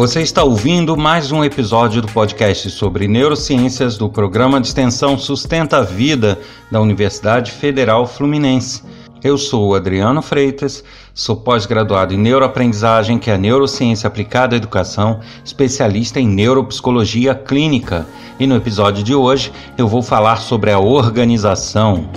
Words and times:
Você 0.00 0.22
está 0.22 0.42
ouvindo 0.42 0.96
mais 0.96 1.30
um 1.30 1.44
episódio 1.44 2.00
do 2.00 2.08
podcast 2.08 2.70
sobre 2.70 3.06
neurociências 3.06 3.98
do 3.98 4.08
programa 4.08 4.58
de 4.58 4.68
extensão 4.68 5.18
Sustenta 5.18 5.76
a 5.76 5.82
Vida 5.82 6.38
da 6.70 6.80
Universidade 6.80 7.52
Federal 7.52 8.06
Fluminense. 8.06 8.82
Eu 9.22 9.36
sou 9.36 9.74
Adriano 9.74 10.22
Freitas, 10.22 10.82
sou 11.12 11.36
pós-graduado 11.36 12.14
em 12.14 12.16
neuroaprendizagem, 12.16 13.18
que 13.18 13.30
é 13.30 13.34
a 13.34 13.38
neurociência 13.38 14.08
aplicada 14.08 14.56
à 14.56 14.56
educação, 14.56 15.20
especialista 15.44 16.18
em 16.18 16.26
neuropsicologia 16.26 17.34
clínica. 17.34 18.06
E 18.38 18.46
no 18.46 18.56
episódio 18.56 19.04
de 19.04 19.14
hoje 19.14 19.52
eu 19.76 19.86
vou 19.86 20.00
falar 20.00 20.36
sobre 20.36 20.72
a 20.72 20.78
organização. 20.78 22.08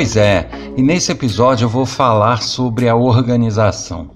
Pois 0.00 0.16
é, 0.16 0.48
e 0.78 0.82
nesse 0.82 1.12
episódio 1.12 1.66
eu 1.66 1.68
vou 1.68 1.84
falar 1.84 2.40
sobre 2.40 2.88
a 2.88 2.96
organização. 2.96 4.12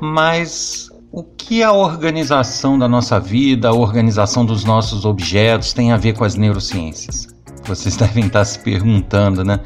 Mas 0.00 0.88
o 1.10 1.24
que 1.24 1.64
a 1.64 1.72
organização 1.72 2.78
da 2.78 2.86
nossa 2.86 3.18
vida, 3.18 3.70
a 3.70 3.74
organização 3.74 4.46
dos 4.46 4.64
nossos 4.64 5.04
objetos 5.04 5.72
tem 5.72 5.90
a 5.90 5.96
ver 5.96 6.12
com 6.12 6.22
as 6.22 6.36
neurociências? 6.36 7.26
Vocês 7.64 7.96
devem 7.98 8.26
estar 8.26 8.44
se 8.44 8.60
perguntando, 8.60 9.42
né? 9.42 9.58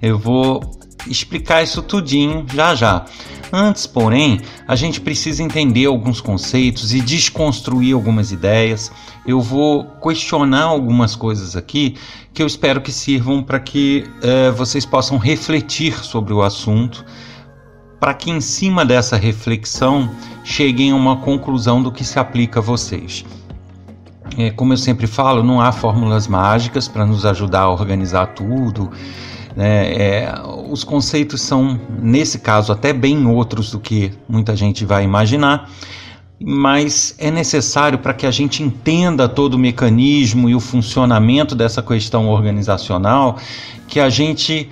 Eu 0.00 0.18
vou 0.18 0.62
explicar 1.06 1.62
isso 1.62 1.82
tudinho 1.82 2.46
já 2.52 2.74
já. 2.74 3.04
Antes, 3.52 3.86
porém, 3.86 4.40
a 4.66 4.74
gente 4.74 5.00
precisa 5.00 5.42
entender 5.42 5.86
alguns 5.86 6.20
conceitos 6.20 6.94
e 6.94 7.00
desconstruir 7.00 7.94
algumas 7.94 8.32
ideias. 8.32 8.90
Eu 9.26 9.40
vou 9.40 9.84
questionar 10.02 10.64
algumas 10.64 11.14
coisas 11.14 11.54
aqui 11.54 11.96
que 12.32 12.42
eu 12.42 12.46
espero 12.46 12.80
que 12.80 12.90
sirvam 12.90 13.42
para 13.42 13.60
que 13.60 14.08
eh, 14.22 14.50
vocês 14.52 14.86
possam 14.86 15.18
refletir 15.18 16.02
sobre 16.02 16.32
o 16.32 16.42
assunto, 16.42 17.04
para 18.00 18.14
que 18.14 18.30
em 18.30 18.40
cima 18.40 18.86
dessa 18.86 19.16
reflexão 19.16 20.10
cheguem 20.42 20.92
a 20.92 20.96
uma 20.96 21.18
conclusão 21.18 21.82
do 21.82 21.92
que 21.92 22.04
se 22.04 22.18
aplica 22.18 22.60
a 22.60 22.62
vocês. 22.62 23.24
É, 24.38 24.50
como 24.50 24.72
eu 24.72 24.78
sempre 24.78 25.06
falo, 25.06 25.42
não 25.42 25.60
há 25.60 25.70
fórmulas 25.72 26.26
mágicas 26.26 26.88
para 26.88 27.04
nos 27.04 27.26
ajudar 27.26 27.60
a 27.60 27.70
organizar 27.70 28.28
tudo 28.28 28.90
né? 29.56 29.92
É, 29.92 30.34
os 30.68 30.84
conceitos 30.84 31.42
são, 31.42 31.78
nesse 32.00 32.38
caso, 32.38 32.72
até 32.72 32.92
bem 32.92 33.26
outros 33.26 33.70
do 33.70 33.78
que 33.78 34.12
muita 34.28 34.56
gente 34.56 34.84
vai 34.84 35.04
imaginar, 35.04 35.70
mas 36.44 37.14
é 37.18 37.30
necessário 37.30 37.98
para 37.98 38.12
que 38.12 38.26
a 38.26 38.30
gente 38.30 38.62
entenda 38.62 39.28
todo 39.28 39.54
o 39.54 39.58
mecanismo 39.58 40.48
e 40.48 40.54
o 40.54 40.60
funcionamento 40.60 41.54
dessa 41.54 41.82
questão 41.82 42.28
organizacional 42.28 43.38
que 43.86 44.00
a 44.00 44.08
gente 44.08 44.68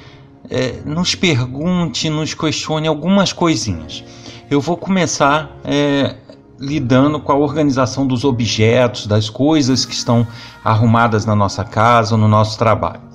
é, 0.48 0.81
nos 0.84 1.15
pergunte, 1.15 2.11
nos 2.11 2.34
questione 2.34 2.89
algumas 2.89 3.33
coisinhas. 3.33 4.03
Eu 4.50 4.61
vou 4.61 4.77
começar 4.77 5.56
é, 5.65 6.17
lidando 6.59 7.20
com 7.20 7.31
a 7.31 7.37
organização 7.37 8.06
dos 8.06 8.25
objetos, 8.25 9.06
das 9.06 9.31
coisas 9.31 9.84
que 9.84 9.94
estão 9.94 10.27
arrumadas 10.65 11.25
na 11.25 11.37
nossa 11.37 11.65
casa 11.65 12.17
no 12.17 12.27
nosso 12.27 12.59
trabalho. 12.59 13.09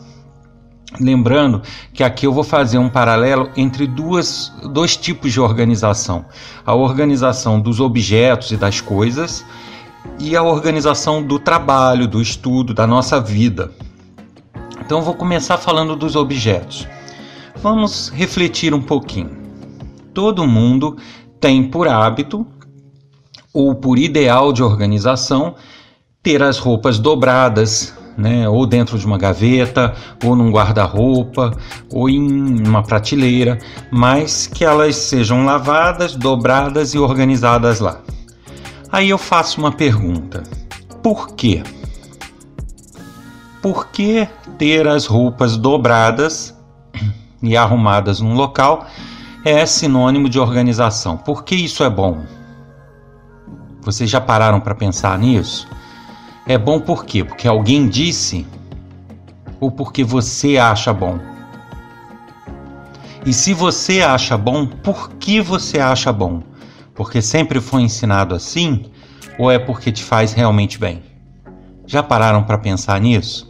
Lembrando 1.00 1.62
que 1.94 2.04
aqui 2.04 2.26
eu 2.26 2.34
vou 2.34 2.44
fazer 2.44 2.78
um 2.78 2.90
paralelo 2.90 3.50
entre 3.56 3.86
duas, 3.86 4.52
dois 4.72 4.96
tipos 4.96 5.32
de 5.34 5.40
organização: 5.40 6.26
a 6.66 6.74
organização 6.74 7.60
dos 7.60 7.80
objetos 7.80 8.52
e 8.52 8.58
das 8.58 8.82
coisas 8.82 9.46
e 10.20 10.36
a 10.36 10.44
organização 10.44 11.22
do 11.22 11.40
trabalho, 11.40 12.08
do 12.08 12.22
estudo, 12.22 12.74
da 12.74 12.88
nossa 12.88 13.20
vida. 13.20 13.72
Então 14.80 15.02
vou 15.02 15.16
começar 15.16 15.58
falando 15.58 15.96
dos 15.96 16.16
objetos. 16.16 16.88
Vamos 17.62 18.10
refletir 18.10 18.74
um 18.74 18.82
pouquinho. 18.82 19.32
Todo 20.14 20.48
mundo 20.48 20.98
tem 21.40 21.70
por 21.70 21.88
hábito 21.88 22.46
ou 23.54 23.74
por 23.76 23.98
ideal 23.98 24.54
de 24.54 24.62
organização 24.62 25.56
ter 26.22 26.42
as 26.42 26.58
roupas 26.58 27.00
dobradas, 27.00 27.94
né? 28.18 28.48
Ou 28.48 28.66
dentro 28.66 28.98
de 28.98 29.06
uma 29.06 29.18
gaveta, 29.18 29.94
ou 30.24 30.36
num 30.36 30.52
guarda-roupa, 30.52 31.52
ou 31.92 32.10
em 32.10 32.68
uma 32.68 32.84
prateleira, 32.84 33.60
mas 33.92 34.48
que 34.48 34.64
elas 34.64 34.96
sejam 34.96 35.46
lavadas, 35.46 36.16
dobradas 36.16 36.94
e 36.94 37.00
organizadas 37.00 37.80
lá. 37.80 38.00
Aí 38.92 39.10
eu 39.10 39.18
faço 39.18 39.60
uma 39.60 39.72
pergunta: 39.72 40.44
por 41.04 41.36
quê? 41.36 41.64
Por 43.62 43.88
que 43.88 44.28
ter 44.58 44.88
as 44.88 45.06
roupas 45.06 45.58
dobradas 45.58 46.56
e 47.42 47.58
arrumadas 47.58 48.22
num 48.22 48.36
local 48.36 48.86
é 49.44 49.66
sinônimo 49.66 50.30
de 50.30 50.40
organização? 50.40 51.18
Por 51.18 51.44
que 51.44 51.56
isso 51.56 51.84
é 51.84 51.90
bom? 51.90 52.24
Vocês 53.82 54.10
já 54.10 54.20
pararam 54.20 54.60
para 54.60 54.74
pensar 54.74 55.18
nisso? 55.20 55.68
É 56.48 56.60
bom 56.60 56.80
por 56.80 57.06
quê? 57.06 57.24
Porque 57.24 57.48
alguém 57.48 57.90
disse 57.90 58.46
ou 59.60 59.72
porque 59.72 60.04
você 60.04 60.58
acha 60.58 60.94
bom? 60.94 61.20
E 63.26 63.34
se 63.34 63.52
você 63.52 64.02
acha 64.02 64.38
bom, 64.38 64.68
por 64.68 65.10
que 65.14 65.42
você 65.42 65.80
acha 65.80 66.14
bom? 66.14 66.44
Porque 66.94 67.20
sempre 67.20 67.60
foi 67.60 67.82
ensinado 67.82 68.36
assim 68.36 68.86
ou 69.40 69.50
é 69.50 69.58
porque 69.58 69.92
te 69.92 70.04
faz 70.04 70.34
realmente 70.34 70.78
bem? 70.78 71.02
Já 71.88 72.04
pararam 72.04 72.44
para 72.44 72.60
pensar 72.60 73.02
nisso? 73.02 73.50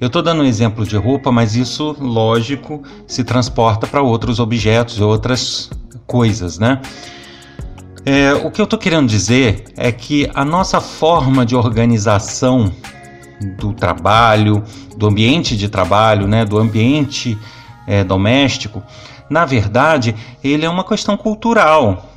Eu 0.00 0.06
estou 0.06 0.22
dando 0.22 0.42
um 0.42 0.46
exemplo 0.46 0.86
de 0.86 0.96
roupa, 0.96 1.30
mas 1.30 1.56
isso, 1.56 1.94
lógico, 2.00 2.82
se 3.06 3.22
transporta 3.22 3.86
para 3.86 4.00
outros 4.00 4.38
objetos 4.38 5.00
outras 5.00 5.70
coisas, 6.06 6.58
né? 6.58 6.80
É, 8.04 8.32
o 8.34 8.50
que 8.50 8.60
eu 8.60 8.64
estou 8.64 8.78
querendo 8.78 9.08
dizer 9.08 9.64
é 9.76 9.90
que 9.92 10.30
a 10.34 10.44
nossa 10.44 10.80
forma 10.80 11.44
de 11.44 11.54
organização 11.54 12.72
do 13.58 13.72
trabalho, 13.72 14.62
do 14.96 15.06
ambiente 15.06 15.56
de 15.56 15.68
trabalho, 15.68 16.26
né, 16.26 16.44
do 16.44 16.58
ambiente 16.58 17.38
é, 17.86 18.02
doméstico, 18.02 18.82
na 19.28 19.44
verdade, 19.44 20.14
ele 20.42 20.64
é 20.64 20.70
uma 20.70 20.84
questão 20.84 21.16
cultural. 21.16 22.14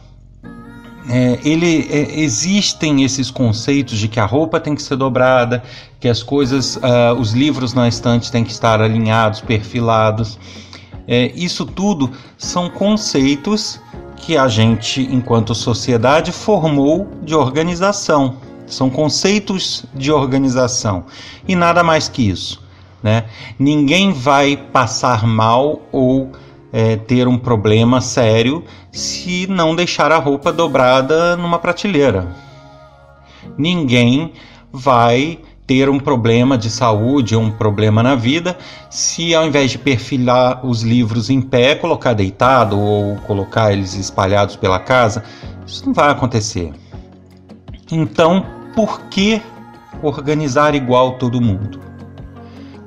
É, 1.10 1.40
ele 1.44 1.88
é, 1.90 2.20
existem 2.20 3.04
esses 3.04 3.30
conceitos 3.30 3.98
de 3.98 4.08
que 4.08 4.20
a 4.20 4.26
roupa 4.26 4.60
tem 4.60 4.76
que 4.76 4.82
ser 4.82 4.96
dobrada, 4.96 5.64
que 6.00 6.08
as 6.08 6.24
coisas, 6.24 6.78
uh, 6.78 7.20
os 7.20 7.34
livros 7.34 7.74
na 7.74 7.88
estante 7.88 8.32
têm 8.32 8.44
que 8.44 8.52
estar 8.52 8.82
alinhados, 8.82 9.42
perfilados. 9.42 10.40
É, 11.08 11.32
isso 11.36 11.66
tudo 11.66 12.12
são 12.38 12.70
conceitos 12.70 13.80
que 14.22 14.38
a 14.38 14.48
gente, 14.48 15.02
enquanto 15.02 15.54
sociedade, 15.56 16.32
formou 16.32 17.08
de 17.24 17.36
organização. 17.36 18.38
São 18.68 18.90
conceitos 18.90 19.86
de 19.94 20.12
organização 20.12 21.06
e 21.48 21.56
nada 21.56 21.84
mais 21.84 22.08
que 22.08 22.30
isso. 22.30 22.64
Né? 23.04 23.26
Ninguém 23.60 24.14
vai 24.14 24.56
passar 24.56 25.28
mal 25.28 25.82
ou 25.92 26.32
é, 26.72 26.96
ter 26.96 27.28
um 27.28 27.38
problema 27.38 28.00
sério 28.00 28.64
se 28.92 29.48
não 29.48 29.76
deixar 29.76 30.12
a 30.12 30.18
roupa 30.18 30.54
dobrada 30.54 31.36
numa 31.36 31.60
prateleira. 31.60 32.34
Ninguém 33.58 34.32
vai 34.72 35.40
ter 35.72 35.90
um 35.90 35.98
problema 35.98 36.58
de 36.58 36.70
saúde 36.70 37.34
ou 37.34 37.42
um 37.42 37.50
problema 37.50 38.04
na 38.04 38.14
vida 38.14 38.58
se 38.90 39.34
ao 39.34 39.48
invés 39.48 39.72
de 39.72 39.78
perfilar 39.78 40.66
os 40.66 40.82
livros 40.82 41.30
em 41.30 41.42
pé, 41.42 41.76
colocar 41.76 42.12
deitado 42.12 42.78
ou 42.78 43.16
colocar 43.22 43.72
eles 43.72 43.94
espalhados 43.94 44.58
pela 44.58 44.80
casa, 44.80 45.24
isso 45.66 45.86
não 45.86 45.94
vai 45.94 46.10
acontecer. 46.10 46.74
Então, 47.90 48.46
por 48.76 49.04
que 49.04 49.42
organizar 50.04 50.76
igual 50.76 51.14
todo 51.14 51.40
mundo? 51.40 51.80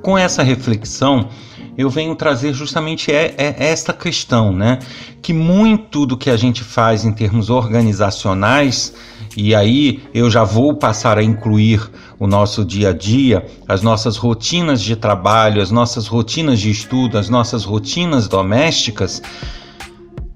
Com 0.03 0.15
essa 0.15 0.43
reflexão, 0.43 1.29
eu 1.75 1.89
venho 1.89 2.15
trazer 2.15 2.53
justamente 2.53 3.11
é, 3.11 3.33
é 3.35 3.55
esta 3.57 3.93
questão, 3.93 4.51
né? 4.51 4.77
Que 5.23 5.33
muito 5.33 6.05
do 6.05 6.15
que 6.15 6.29
a 6.29 6.37
gente 6.37 6.63
faz 6.63 7.03
em 7.03 7.11
termos 7.11 7.49
organizacionais 7.49 8.93
e 9.35 9.53
aí 9.53 10.01
eu 10.13 10.29
já 10.29 10.43
vou 10.43 10.73
passar 10.75 11.17
a 11.17 11.23
incluir 11.23 11.81
o 12.17 12.25
nosso 12.25 12.63
dia 12.63 12.89
a 12.89 12.93
dia, 12.93 13.45
as 13.67 13.81
nossas 13.81 14.17
rotinas 14.17 14.81
de 14.81 14.95
trabalho, 14.95 15.61
as 15.61 15.71
nossas 15.71 16.07
rotinas 16.07 16.59
de 16.59 16.71
estudo, 16.71 17.17
as 17.17 17.29
nossas 17.29 17.65
rotinas 17.65 18.27
domésticas 18.27 19.21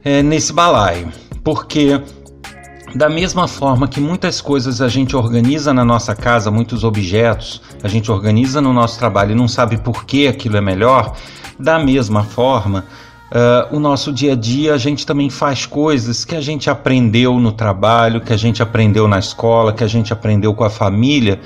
é, 0.04 0.22
nesse 0.22 0.51
balaio. 0.51 1.12
Porque 1.44 2.01
da 2.96 3.07
mesma 3.07 3.48
forma 3.48 3.88
que 3.88 4.01
muitas 4.01 4.42
coisas 4.42 4.81
a 4.81 4.88
gente 4.88 5.16
organiza 5.16 5.74
na 5.74 5.86
nossa 5.86 6.16
casa, 6.16 6.52
muitos 6.52 6.84
objetos, 6.84 7.62
a 7.84 7.88
gente 7.88 8.12
organiza 8.12 8.60
no 8.60 8.74
nosso 8.74 8.98
trabalho 8.98 9.31
e 9.31 9.36
não 9.36 9.48
sabe 9.48 9.78
por 9.78 10.06
que 10.06 10.28
aquilo 10.28 10.57
é 10.57 10.62
melhor, 10.62 11.16
da 11.57 11.78
mesma 11.78 12.24
forma, 12.24 12.86
Uh, 13.30 13.76
o 13.76 13.80
nosso 13.80 14.12
dia 14.12 14.34
a 14.34 14.36
dia, 14.36 14.74
a 14.74 14.78
gente 14.78 15.06
também 15.06 15.30
faz 15.30 15.64
coisas 15.64 16.26
que 16.26 16.36
a 16.36 16.42
gente 16.42 16.68
aprendeu 16.68 17.40
no 17.40 17.52
trabalho, 17.52 18.22
que 18.22 18.34
a 18.34 18.38
gente 18.38 18.64
aprendeu 18.64 19.08
na 19.08 19.20
escola, 19.20 19.72
que 19.72 19.84
a 19.84 19.88
gente 19.88 20.12
aprendeu 20.12 20.52
com 20.56 20.64
a 20.64 20.70
família, 20.70 21.40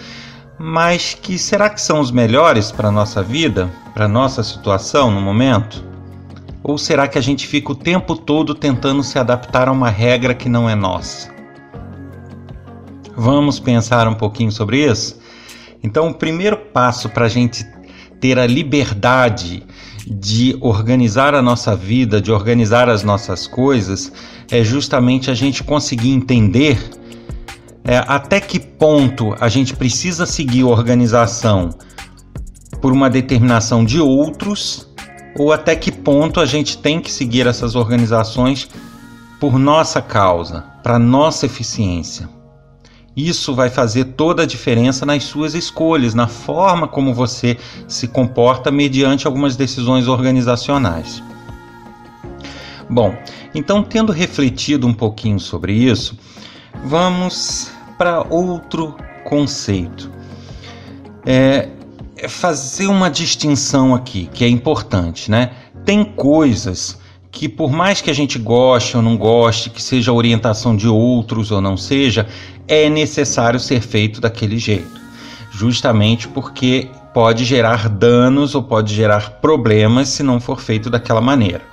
mas 0.58 1.14
que 1.14 1.38
será 1.38 1.70
que 1.70 1.82
são 1.82 2.00
os 2.00 2.10
melhores 2.10 2.72
para 2.72 2.88
a 2.88 2.92
nossa 2.92 3.22
vida, 3.22 3.70
para 3.94 4.06
a 4.06 4.08
nossa 4.08 4.42
situação 4.44 5.12
no 5.12 5.20
momento? 5.20 5.84
Ou 6.64 6.78
será 6.78 7.06
que 7.06 7.18
a 7.18 7.22
gente 7.22 7.46
fica 7.46 7.74
o 7.74 7.76
tempo 7.76 8.16
todo 8.16 8.56
tentando 8.56 9.04
se 9.04 9.20
adaptar 9.20 9.68
a 9.68 9.72
uma 9.74 9.90
regra 9.90 10.34
que 10.34 10.48
não 10.48 10.70
é 10.70 10.76
nossa? 10.76 11.30
Vamos 13.18 13.60
pensar 13.60 14.08
um 14.08 14.14
pouquinho 14.14 14.54
sobre 14.54 14.90
isso? 14.90 15.20
Então, 15.84 16.08
o 16.08 16.14
primeiro 16.14 16.56
passo 16.56 17.10
para 17.10 17.26
a 17.26 17.30
gente 17.30 17.68
ter 18.22 18.40
a 18.40 18.48
liberdade 18.48 19.64
de 20.06 20.58
organizar 20.62 21.34
a 21.34 21.42
nossa 21.42 21.76
vida, 21.76 22.22
de 22.22 22.32
organizar 22.32 22.90
as 22.90 23.04
nossas 23.04 23.48
coisas, 23.48 24.12
é 24.52 24.64
justamente 24.64 25.32
a 25.32 25.34
gente 25.34 25.64
conseguir 25.64 26.12
entender 26.12 26.78
é, 27.84 27.98
até 28.08 28.40
que 28.40 28.60
ponto 28.60 29.36
a 29.40 29.50
gente 29.50 29.76
precisa 29.76 30.26
seguir 30.26 30.64
organização 30.64 31.72
por 32.82 32.92
uma 32.92 33.10
determinação 33.10 33.84
de 33.84 34.00
outros 34.00 34.88
ou 35.38 35.52
até 35.52 35.76
que 35.76 35.92
ponto 35.92 36.40
a 36.40 36.46
gente 36.46 36.78
tem 36.78 37.02
que 37.02 37.12
seguir 37.12 37.48
essas 37.48 37.76
organizações 37.76 38.70
por 39.40 39.58
nossa 39.58 40.02
causa, 40.02 40.62
para 40.82 41.00
nossa 41.00 41.46
eficiência. 41.46 42.30
Isso 43.16 43.54
vai 43.54 43.70
fazer 43.70 44.06
toda 44.06 44.44
a 44.44 44.46
diferença 44.46 45.06
nas 45.06 45.24
suas 45.24 45.54
escolhas, 45.54 46.16
na 46.16 46.28
forma 46.28 46.88
como 46.88 47.14
você 47.14 47.58
se 47.88 48.08
comporta 48.08 48.72
mediante 48.72 49.28
algumas 49.28 49.56
decisões 49.56 50.08
organizacionais. 50.08 51.22
Bom, 52.90 53.16
então, 53.54 53.84
tendo 53.84 54.12
refletido 54.12 54.88
um 54.88 54.94
pouquinho 54.94 55.40
sobre 55.40 55.74
isso, 55.74 56.18
vamos 56.84 57.72
para 57.98 58.26
outro 58.28 58.96
conceito. 59.26 60.12
É, 61.26 61.70
é 62.16 62.28
fazer 62.28 62.88
uma 62.88 63.10
distinção 63.10 63.94
aqui 63.94 64.30
que 64.34 64.44
é 64.44 64.48
importante, 64.48 65.30
né? 65.30 65.52
Tem 65.86 66.04
coisas 66.04 67.00
que 67.34 67.50
por 67.50 67.72
mais 67.72 68.00
que 68.00 68.12
a 68.12 68.14
gente 68.14 68.38
goste 68.38 68.96
ou 68.96 69.02
não 69.02 69.18
goste, 69.18 69.72
que 69.72 69.82
seja 69.82 70.14
orientação 70.14 70.78
de 70.78 70.88
outros 70.88 71.52
ou 71.52 71.60
não 71.60 71.76
seja, 71.76 72.28
é 72.68 72.88
necessário 72.88 73.60
ser 73.60 73.82
feito 73.82 74.22
daquele 74.22 74.60
jeito. 74.60 75.02
Justamente 75.52 76.28
porque 76.28 76.88
pode 77.12 77.44
gerar 77.44 77.90
danos 77.90 78.54
ou 78.54 78.62
pode 78.62 78.94
gerar 78.94 79.32
problemas 79.42 80.10
se 80.10 80.22
não 80.22 80.40
for 80.40 80.62
feito 80.62 80.92
daquela 80.92 81.22
maneira. 81.22 81.64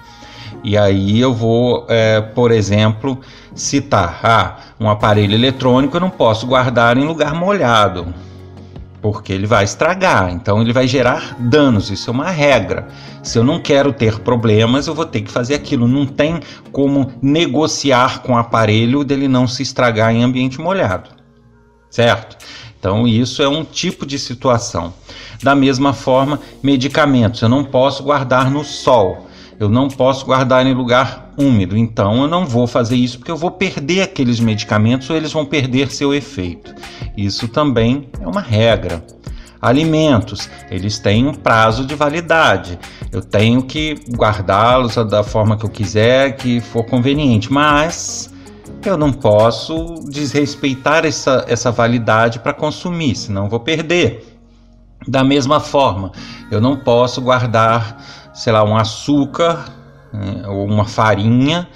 E 0.65 0.79
aí 0.79 1.21
eu 1.21 1.35
vou, 1.35 1.87
é, 1.89 2.23
por 2.23 2.51
exemplo, 2.51 3.21
citar: 3.55 4.19
ah, 4.23 4.57
um 4.81 4.89
aparelho 4.89 5.35
eletrônico 5.35 5.95
eu 5.95 6.01
não 6.01 6.11
posso 6.11 6.47
guardar 6.47 6.97
em 6.97 7.05
lugar 7.05 7.35
molhado 7.35 8.15
porque 9.01 9.33
ele 9.33 9.47
vai 9.47 9.65
estragar, 9.65 10.31
então 10.31 10.61
ele 10.61 10.73
vai 10.73 10.87
gerar 10.87 11.37
danos, 11.39 11.91
isso 11.91 12.11
é 12.11 12.13
uma 12.13 12.31
regra. 12.31 12.89
Se 13.23 13.39
eu 13.39 13.45
não 13.45 13.61
quero 13.61 13.93
ter 13.93 14.19
problemas, 14.21 14.87
eu 14.87 14.95
vou 14.95 15.07
ter 15.07 15.23
que 15.23 15.31
fazer 15.31 15.55
aquilo. 15.55 15.89
Não 15.89 16.07
tem 16.07 16.41
como 16.73 17.13
negociar 17.23 18.23
com 18.23 18.35
o 18.35 18.39
aparelho 18.39 19.05
dele 19.05 19.29
não 19.29 19.47
se 19.47 19.63
estragar 19.63 20.15
em 20.15 20.23
ambiente 20.23 20.61
molhado, 20.61 21.11
certo? 21.91 22.37
Então, 22.79 23.07
isso 23.07 23.43
é 23.43 23.49
um 23.49 23.63
tipo 23.65 24.07
de 24.07 24.19
situação. 24.19 24.95
Da 25.43 25.55
mesma 25.55 25.93
forma, 25.93 26.41
medicamentos, 26.63 27.43
eu 27.43 27.49
não 27.49 27.65
posso 27.65 28.03
guardar 28.03 28.51
no 28.51 28.65
sol 28.65 29.31
eu 29.61 29.69
não 29.69 29.89
posso 29.89 30.25
guardar 30.25 30.67
em 30.67 30.73
lugar 30.73 31.30
úmido, 31.41 31.77
então 31.77 32.23
eu 32.23 32.29
não 32.29 32.47
vou 32.47 32.67
fazer 32.67 32.97
isso 32.97 33.19
porque 33.19 33.31
eu 33.31 33.37
vou 33.37 33.51
perder 33.51 34.03
aqueles 34.03 34.39
medicamentos 34.41 35.09
ou 35.11 35.17
eles 35.17 35.33
vão 35.33 35.45
perder 35.45 35.91
seu 35.91 36.15
efeito. 36.15 36.75
Isso 37.17 37.49
também 37.49 38.09
é 38.21 38.27
uma 38.27 38.41
regra. 38.41 39.05
Alimentos, 39.61 40.49
eles 40.71 40.99
têm 40.99 41.27
um 41.27 41.35
prazo 41.35 41.85
de 41.85 41.95
validade. 41.95 42.79
Eu 43.13 43.21
tenho 43.21 43.63
que 43.63 43.95
guardá-los 44.17 44.95
da 45.09 45.23
forma 45.23 45.57
que 45.57 45.65
eu 45.65 45.71
quiser, 45.71 46.37
que 46.37 46.61
for 46.61 46.85
conveniente, 46.85 47.53
mas 47.53 48.33
eu 48.85 48.97
não 48.97 49.13
posso 49.13 49.97
desrespeitar 50.09 51.05
essa, 51.05 51.45
essa 51.47 51.71
validade 51.71 52.39
para 52.39 52.55
consumir, 52.55 53.15
senão 53.15 53.49
vou 53.49 53.61
perder. 53.61 54.39
Da 55.07 55.23
mesma 55.23 55.61
forma, 55.61 56.13
eu 56.51 56.61
não 56.61 56.77
posso 56.77 57.21
guardar 57.21 57.99
sei 58.33 58.53
lá, 58.53 58.65
um 58.65 58.77
açúcar 58.77 59.67
né, 60.13 60.43
ou 60.47 60.65
uma 60.67 60.85
farinha 60.85 61.69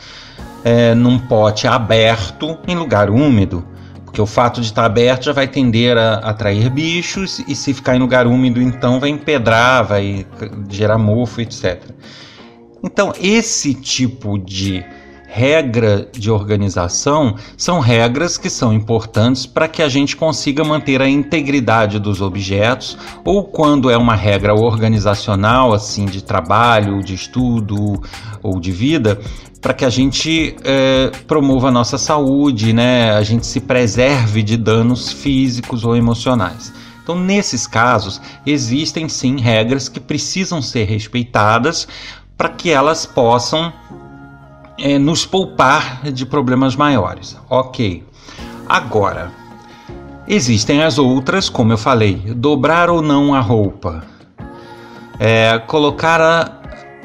é, 0.64 0.94
num 0.94 1.18
pote 1.18 1.66
aberto 1.66 2.58
em 2.66 2.74
lugar 2.74 3.10
úmido. 3.10 3.64
Porque 4.04 4.20
o 4.20 4.26
fato 4.26 4.60
de 4.60 4.68
estar 4.68 4.84
aberto 4.84 5.24
já 5.24 5.32
vai 5.32 5.48
tender 5.48 5.98
a 5.98 6.14
atrair 6.18 6.70
bichos 6.70 7.40
e 7.48 7.54
se 7.54 7.74
ficar 7.74 7.96
em 7.96 7.98
lugar 7.98 8.26
úmido, 8.26 8.62
então 8.62 9.00
vai 9.00 9.10
empedrar, 9.10 9.82
vai 9.84 10.24
gerar 10.70 10.98
mofo, 10.98 11.40
etc. 11.40 11.82
Então, 12.82 13.12
esse 13.20 13.74
tipo 13.74 14.38
de 14.38 14.84
regra 15.34 16.08
de 16.12 16.30
organização 16.30 17.34
são 17.56 17.80
regras 17.80 18.38
que 18.38 18.48
são 18.48 18.72
importantes 18.72 19.46
para 19.46 19.66
que 19.66 19.82
a 19.82 19.88
gente 19.88 20.14
consiga 20.14 20.62
manter 20.62 21.02
a 21.02 21.08
integridade 21.08 21.98
dos 21.98 22.20
objetos, 22.20 22.96
ou 23.24 23.42
quando 23.42 23.90
é 23.90 23.96
uma 23.96 24.14
regra 24.14 24.54
organizacional, 24.54 25.72
assim, 25.74 26.06
de 26.06 26.22
trabalho, 26.22 27.02
de 27.02 27.14
estudo 27.14 28.00
ou 28.44 28.60
de 28.60 28.70
vida, 28.70 29.20
para 29.60 29.74
que 29.74 29.84
a 29.84 29.90
gente 29.90 30.54
é, 30.62 31.10
promova 31.26 31.66
a 31.66 31.72
nossa 31.72 31.98
saúde, 31.98 32.72
né? 32.72 33.10
a 33.10 33.22
gente 33.24 33.44
se 33.44 33.58
preserve 33.58 34.40
de 34.40 34.56
danos 34.56 35.10
físicos 35.10 35.84
ou 35.84 35.96
emocionais. 35.96 36.72
Então, 37.02 37.18
nesses 37.18 37.66
casos, 37.66 38.20
existem 38.46 39.08
sim 39.08 39.40
regras 39.40 39.88
que 39.88 39.98
precisam 39.98 40.62
ser 40.62 40.84
respeitadas 40.84 41.88
para 42.36 42.50
que 42.50 42.70
elas 42.70 43.04
possam 43.04 43.72
é, 44.78 44.98
nos 44.98 45.24
poupar 45.24 46.02
de 46.10 46.26
problemas 46.26 46.76
maiores. 46.76 47.36
Ok. 47.48 48.04
Agora, 48.68 49.30
existem 50.26 50.82
as 50.82 50.98
outras, 50.98 51.48
como 51.48 51.72
eu 51.72 51.78
falei, 51.78 52.16
dobrar 52.34 52.90
ou 52.90 53.02
não 53.02 53.34
a 53.34 53.40
roupa, 53.40 54.04
é, 55.18 55.58
colocar 55.58 56.20
a, 56.20 56.60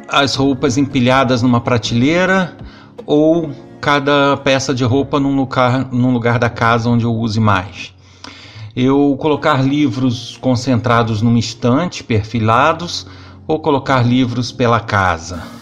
as 0.07 0.35
roupas 0.35 0.77
empilhadas 0.77 1.41
numa 1.41 1.61
prateleira 1.61 2.57
ou 3.05 3.51
cada 3.81 4.37
peça 4.37 4.73
de 4.73 4.83
roupa 4.83 5.19
num 5.19 5.35
lugar, 5.35 5.87
num 5.91 6.11
lugar 6.11 6.39
da 6.39 6.49
casa 6.49 6.89
onde 6.89 7.05
eu 7.05 7.13
use 7.13 7.39
mais. 7.39 7.93
Eu 8.75 9.17
colocar 9.19 9.63
livros 9.63 10.37
concentrados 10.39 11.21
num 11.21 11.37
estante, 11.37 12.03
perfilados, 12.03 13.05
ou 13.47 13.59
colocar 13.59 14.05
livros 14.05 14.51
pela 14.51 14.79
casa 14.79 15.58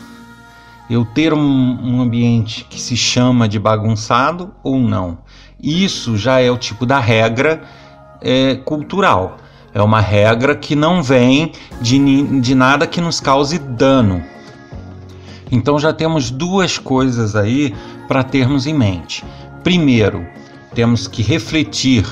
eu 0.90 1.04
ter 1.06 1.34
um, 1.34 1.40
um, 1.40 2.02
ambiente 2.02 2.66
que 2.70 2.80
se 2.80 2.96
chama 2.96 3.48
de 3.48 3.60
bagunçado 3.60 4.54
ou 4.64 4.80
não. 4.80 5.18
Isso 5.62 6.16
já 6.18 6.40
é 6.40 6.50
o 6.50 6.58
tipo 6.58 6.86
da 6.86 7.00
regra 7.00 7.62
é, 8.22 8.56
cultural. 8.56 9.38
É 9.74 9.82
uma 9.82 10.00
regra 10.00 10.56
que 10.56 10.76
não 10.76 11.04
vem 11.04 11.52
de, 11.82 12.40
de 12.40 12.56
nada 12.56 12.88
que 12.88 13.02
nos 13.02 13.20
cause 13.20 13.60
dano. 13.60 14.24
Então 15.52 15.78
já 15.78 15.94
temos 15.94 16.32
duas 16.32 16.78
coisas 16.78 17.36
aí 17.36 17.76
para 18.08 18.24
termos 18.24 18.66
em 18.66 18.74
mente. 18.74 19.24
Primeiro, 19.64 20.26
temos 20.74 21.08
que 21.08 21.22
refletir 21.22 22.06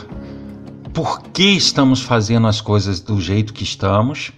por 0.93 1.21
que 1.23 1.43
estamos 1.43 2.01
fazendo 2.01 2.47
as 2.47 2.61
coisas 2.61 2.99
do 2.99 3.19
jeito 3.19 3.53
que 3.53 3.63
estamos. 3.63 4.31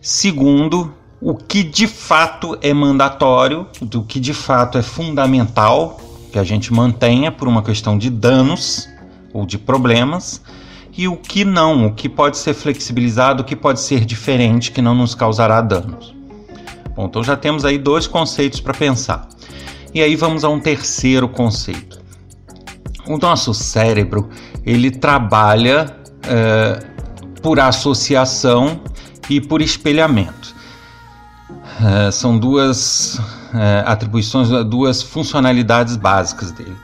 Segundo, 0.00 0.94
o 1.20 1.34
que 1.34 1.62
de 1.62 1.86
fato 1.86 2.58
é 2.62 2.72
mandatório, 2.72 3.66
do 3.82 4.02
que 4.02 4.18
de 4.18 4.32
fato 4.32 4.78
é 4.78 4.82
fundamental 4.82 6.00
que 6.32 6.38
a 6.38 6.44
gente 6.44 6.72
mantenha 6.72 7.30
por 7.30 7.46
uma 7.46 7.62
questão 7.62 7.98
de 7.98 8.08
danos 8.08 8.88
ou 9.32 9.44
de 9.44 9.58
problemas, 9.58 10.40
e 10.96 11.06
o 11.06 11.16
que 11.16 11.44
não, 11.44 11.86
o 11.86 11.94
que 11.94 12.08
pode 12.08 12.38
ser 12.38 12.54
flexibilizado, 12.54 13.42
o 13.42 13.44
que 13.44 13.54
pode 13.54 13.80
ser 13.80 14.04
diferente, 14.04 14.72
que 14.72 14.82
não 14.82 14.94
nos 14.94 15.14
causará 15.14 15.60
danos. 15.60 16.14
Bom, 16.96 17.06
então 17.06 17.22
já 17.22 17.36
temos 17.36 17.64
aí 17.64 17.78
dois 17.78 18.06
conceitos 18.06 18.60
para 18.60 18.74
pensar. 18.74 19.28
E 19.94 20.02
aí 20.02 20.16
vamos 20.16 20.44
a 20.44 20.48
um 20.48 20.60
terceiro 20.60 21.28
conceito. 21.28 22.00
O 23.06 23.18
nosso 23.18 23.52
cérebro 23.54 24.28
ele 24.64 24.90
trabalha 24.90 25.96
é, 26.24 26.84
por 27.42 27.58
associação 27.58 28.80
e 29.28 29.40
por 29.40 29.62
espelhamento. 29.62 30.39
É, 31.82 32.10
são 32.10 32.38
duas 32.38 33.20
é, 33.54 33.82
atribuições, 33.86 34.48
duas 34.66 35.02
funcionalidades 35.02 35.96
básicas 35.96 36.52
dele. 36.52 36.76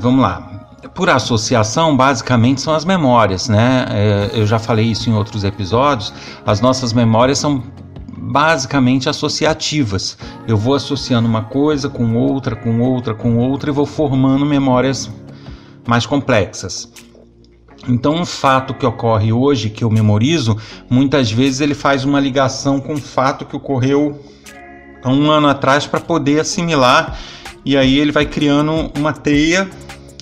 Vamos 0.00 0.22
lá. 0.22 0.68
Por 0.92 1.08
associação, 1.08 1.96
basicamente 1.96 2.60
são 2.60 2.74
as 2.74 2.84
memórias, 2.84 3.48
né? 3.48 3.86
Eu 4.32 4.44
já 4.44 4.58
falei 4.58 4.86
isso 4.86 5.08
em 5.08 5.14
outros 5.14 5.44
episódios. 5.44 6.12
As 6.44 6.60
nossas 6.60 6.92
memórias 6.92 7.38
são 7.38 7.62
basicamente 8.18 9.08
associativas. 9.08 10.18
Eu 10.48 10.56
vou 10.56 10.74
associando 10.74 11.28
uma 11.28 11.44
coisa 11.44 11.88
com 11.88 12.16
outra, 12.16 12.56
com 12.56 12.80
outra, 12.80 13.14
com 13.14 13.36
outra 13.36 13.70
e 13.70 13.72
vou 13.72 13.86
formando 13.86 14.44
memórias 14.44 15.08
mais 15.86 16.06
complexas. 16.06 16.88
Então, 17.88 18.14
um 18.14 18.24
fato 18.24 18.74
que 18.74 18.86
ocorre 18.86 19.32
hoje, 19.32 19.68
que 19.68 19.82
eu 19.82 19.90
memorizo, 19.90 20.56
muitas 20.88 21.30
vezes 21.30 21.60
ele 21.60 21.74
faz 21.74 22.04
uma 22.04 22.20
ligação 22.20 22.80
com 22.80 22.94
um 22.94 23.00
fato 23.00 23.44
que 23.44 23.56
ocorreu 23.56 24.20
há 25.02 25.10
um 25.10 25.30
ano 25.30 25.48
atrás 25.48 25.86
para 25.86 25.98
poder 25.98 26.40
assimilar, 26.40 27.18
e 27.64 27.76
aí 27.76 27.98
ele 27.98 28.12
vai 28.12 28.26
criando 28.26 28.92
uma 28.96 29.12
teia 29.12 29.68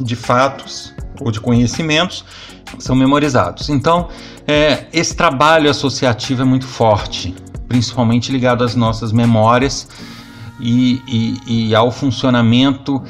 de 0.01 0.17
fatos 0.17 0.95
ou 1.21 1.31
de 1.31 1.41
conhecimentos 1.41 2.25
que 2.65 2.83
são 2.83 2.97
memorizados. 2.97 3.69
Então, 3.69 4.09
é, 4.47 4.87
esse 4.93 5.15
trabalho 5.15 5.71
associativo 5.71 6.43
é 6.43 6.45
muito 6.45 6.67
forte, 6.67 7.35
principalmente 7.69 8.33
ligado 8.33 8.65
às 8.65 8.75
nossas 8.75 9.13
memórias 9.13 9.87
e, 10.59 11.01
e, 11.07 11.69
e 11.69 11.75
ao 11.75 11.91
funcionamento 11.91 13.03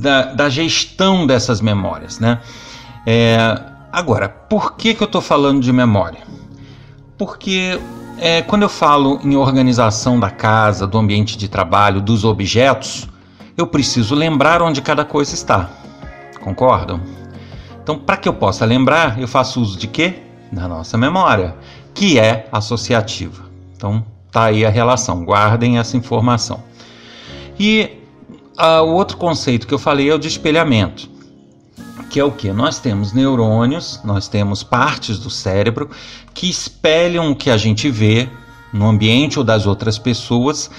da, 0.00 0.32
da, 0.32 0.48
gestão 0.48 1.26
dessas 1.26 1.60
memórias, 1.60 2.18
né? 2.18 2.40
É, 3.10 3.58
agora, 3.90 4.28
por 4.28 4.74
que, 4.74 4.92
que 4.92 5.02
eu 5.02 5.06
estou 5.06 5.22
falando 5.22 5.62
de 5.62 5.72
memória? 5.72 6.20
Porque 7.16 7.80
é, 8.18 8.42
quando 8.42 8.64
eu 8.64 8.68
falo 8.68 9.18
em 9.24 9.34
organização 9.34 10.20
da 10.20 10.28
casa, 10.28 10.86
do 10.86 10.98
ambiente 10.98 11.34
de 11.38 11.48
trabalho, 11.48 12.02
dos 12.02 12.22
objetos, 12.22 13.08
eu 13.56 13.66
preciso 13.66 14.14
lembrar 14.14 14.60
onde 14.60 14.82
cada 14.82 15.06
coisa 15.06 15.32
está. 15.32 15.70
Concordam? 16.42 17.00
Então, 17.82 17.98
para 17.98 18.18
que 18.18 18.28
eu 18.28 18.34
possa 18.34 18.66
lembrar, 18.66 19.18
eu 19.18 19.26
faço 19.26 19.58
uso 19.58 19.78
de 19.78 19.86
quê? 19.86 20.16
Da 20.52 20.68
nossa 20.68 20.98
memória, 20.98 21.56
que 21.94 22.18
é 22.18 22.46
associativa. 22.52 23.42
Então, 23.74 24.04
tá 24.30 24.44
aí 24.44 24.66
a 24.66 24.68
relação. 24.68 25.24
Guardem 25.24 25.78
essa 25.78 25.96
informação. 25.96 26.62
E 27.58 28.02
uh, 28.58 28.82
o 28.82 28.92
outro 28.92 29.16
conceito 29.16 29.66
que 29.66 29.72
eu 29.72 29.78
falei 29.78 30.10
é 30.10 30.14
o 30.14 30.18
de 30.18 30.28
espelhamento 30.28 31.16
que 32.08 32.18
é 32.18 32.24
o 32.24 32.32
que? 32.32 32.52
Nós 32.52 32.78
temos 32.78 33.12
neurônios, 33.12 34.00
nós 34.04 34.28
temos 34.28 34.62
partes 34.62 35.18
do 35.18 35.30
cérebro 35.30 35.90
que 36.34 36.48
espelham 36.48 37.30
o 37.30 37.36
que 37.36 37.50
a 37.50 37.56
gente 37.56 37.90
vê 37.90 38.28
no 38.72 38.88
ambiente 38.88 39.38
ou 39.38 39.44
das 39.44 39.66
outras 39.66 39.98
pessoas 39.98 40.70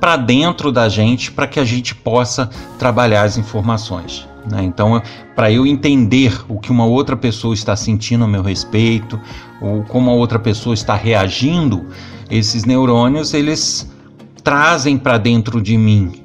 para 0.00 0.16
dentro 0.16 0.70
da 0.70 0.88
gente 0.88 1.32
para 1.32 1.46
que 1.46 1.58
a 1.58 1.64
gente 1.64 1.94
possa 1.94 2.50
trabalhar 2.78 3.22
as 3.22 3.36
informações. 3.36 4.26
Né? 4.50 4.62
Então, 4.62 5.02
para 5.34 5.50
eu 5.50 5.66
entender 5.66 6.38
o 6.48 6.58
que 6.60 6.70
uma 6.70 6.84
outra 6.84 7.16
pessoa 7.16 7.54
está 7.54 7.74
sentindo 7.74 8.24
a 8.24 8.28
meu 8.28 8.42
respeito 8.42 9.20
ou 9.60 9.82
como 9.84 10.10
a 10.10 10.14
outra 10.14 10.38
pessoa 10.38 10.74
está 10.74 10.94
reagindo, 10.94 11.86
esses 12.30 12.64
neurônios 12.64 13.34
eles 13.34 13.90
trazem 14.42 14.96
para 14.96 15.18
dentro 15.18 15.60
de 15.60 15.76
mim 15.76 16.22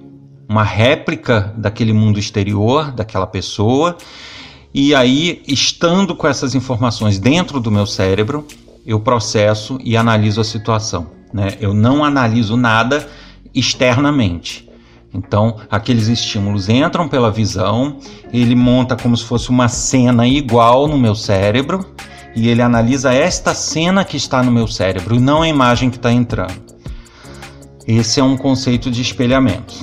uma 0.47 0.63
réplica 0.63 1.53
daquele 1.55 1.93
mundo 1.93 2.19
exterior, 2.19 2.91
daquela 2.91 3.25
pessoa, 3.25 3.95
e 4.73 4.95
aí, 4.95 5.41
estando 5.47 6.15
com 6.15 6.27
essas 6.27 6.55
informações 6.55 7.19
dentro 7.19 7.59
do 7.59 7.69
meu 7.69 7.85
cérebro, 7.85 8.45
eu 8.85 8.99
processo 8.99 9.77
e 9.83 9.97
analiso 9.97 10.39
a 10.39 10.45
situação. 10.45 11.11
Né? 11.33 11.57
Eu 11.59 11.73
não 11.73 12.03
analiso 12.03 12.55
nada 12.55 13.07
externamente. 13.53 14.69
Então, 15.13 15.57
aqueles 15.69 16.07
estímulos 16.07 16.69
entram 16.69 17.09
pela 17.09 17.29
visão, 17.29 17.97
ele 18.31 18.55
monta 18.55 18.95
como 18.95 19.15
se 19.15 19.25
fosse 19.25 19.49
uma 19.49 19.67
cena 19.67 20.25
igual 20.25 20.87
no 20.87 20.97
meu 20.97 21.15
cérebro 21.15 21.85
e 22.33 22.47
ele 22.47 22.61
analisa 22.61 23.13
esta 23.13 23.53
cena 23.53 24.05
que 24.05 24.15
está 24.15 24.41
no 24.41 24.51
meu 24.51 24.67
cérebro, 24.67 25.19
não 25.19 25.41
a 25.41 25.49
imagem 25.49 25.89
que 25.89 25.97
está 25.97 26.13
entrando. 26.13 26.71
Esse 27.85 28.21
é 28.21 28.23
um 28.23 28.37
conceito 28.37 28.89
de 28.89 29.01
espelhamento. 29.01 29.73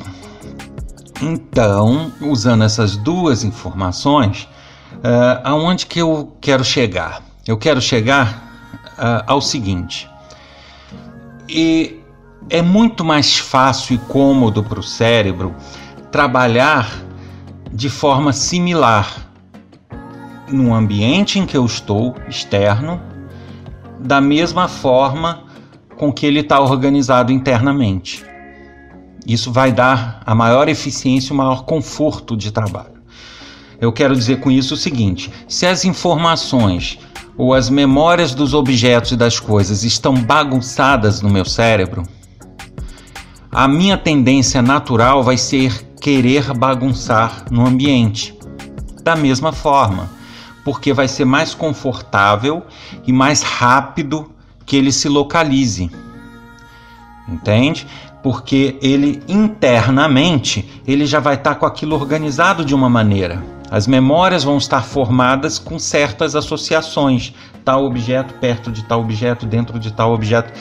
Então, 1.21 2.11
usando 2.23 2.65
essas 2.65 2.97
duas 2.97 3.45
informações, 3.45 4.49
Uh, 4.97 5.41
aonde 5.45 5.87
que 5.87 6.01
eu 6.01 6.37
quero 6.41 6.65
chegar? 6.65 7.23
Eu 7.47 7.57
quero 7.57 7.81
chegar 7.81 8.67
uh, 8.99 9.25
ao 9.27 9.41
seguinte: 9.41 10.09
e 11.49 12.01
é 12.51 12.63
muito 12.63 13.05
mais 13.05 13.39
fácil 13.39 13.95
e 13.95 13.99
cômodo 13.99 14.63
para 14.63 14.81
o 14.81 14.83
cérebro 14.83 15.55
trabalhar 16.11 16.91
de 17.73 17.89
forma 17.89 18.33
similar 18.33 19.29
no 20.49 20.75
ambiente 20.75 21.39
em 21.39 21.47
que 21.47 21.57
eu 21.57 21.65
estou, 21.67 22.15
externo, 22.29 23.01
da 24.01 24.21
mesma 24.21 24.69
forma 24.69 25.45
com 25.97 26.13
que 26.13 26.25
ele 26.25 26.41
está 26.41 26.61
organizado 26.61 27.33
internamente. 27.33 28.25
Isso 29.27 29.53
vai 29.53 29.73
dar 29.73 30.23
a 30.25 30.35
maior 30.35 30.69
eficiência 30.69 31.33
e 31.33 31.35
o 31.35 31.37
maior 31.37 31.65
conforto 31.65 32.37
de 32.37 32.51
trabalho. 32.51 32.98
Eu 33.81 33.93
quero 33.93 34.15
dizer 34.15 34.41
com 34.41 34.51
isso 34.51 34.75
o 34.75 34.77
seguinte: 34.77 35.31
se 35.47 35.67
as 35.67 35.85
informações 35.85 36.99
ou 37.37 37.55
as 37.55 37.71
memórias 37.71 38.35
dos 38.35 38.55
objetos 38.55 39.13
e 39.13 39.17
das 39.17 39.39
coisas 39.39 39.85
estão 39.85 40.15
bagunçadas 40.15 41.23
no 41.23 41.31
meu 41.31 41.45
cérebro, 41.45 42.03
a 43.51 43.69
minha 43.69 43.97
tendência 43.97 44.61
natural 44.61 45.23
vai 45.23 45.37
ser 45.37 45.87
querer 46.01 46.53
bagunçar 46.55 47.45
no 47.51 47.67
ambiente. 47.67 48.37
Da 49.03 49.17
mesma 49.17 49.53
forma, 49.53 50.11
porque 50.65 50.93
vai 50.93 51.09
ser 51.09 51.25
mais 51.25 51.55
confortável 51.55 52.65
e 53.07 53.13
mais 53.13 53.43
rápido 53.43 54.31
que 54.67 54.77
ele 54.77 54.93
se 54.93 55.09
localize. 55.09 55.91
Entende? 57.27 57.87
Porque 58.23 58.77
ele 58.83 59.23
internamente 59.29 60.83
ele 60.87 61.07
já 61.07 61.21
vai 61.21 61.37
estar 61.37 61.55
com 61.55 61.65
aquilo 61.65 61.95
organizado 61.95 62.65
de 62.65 62.75
uma 62.75 62.91
maneira. 62.91 63.58
As 63.71 63.87
memórias 63.87 64.45
vão 64.45 64.57
estar 64.57 64.83
formadas 64.83 65.59
com 65.59 65.79
certas 65.79 66.35
associações, 66.35 67.35
tal 67.65 67.85
objeto 67.85 68.35
perto 68.35 68.73
de 68.73 68.83
tal 68.85 69.01
objeto, 69.01 69.45
dentro 69.45 69.79
de 69.79 69.93
tal 69.93 70.13
objeto. 70.13 70.53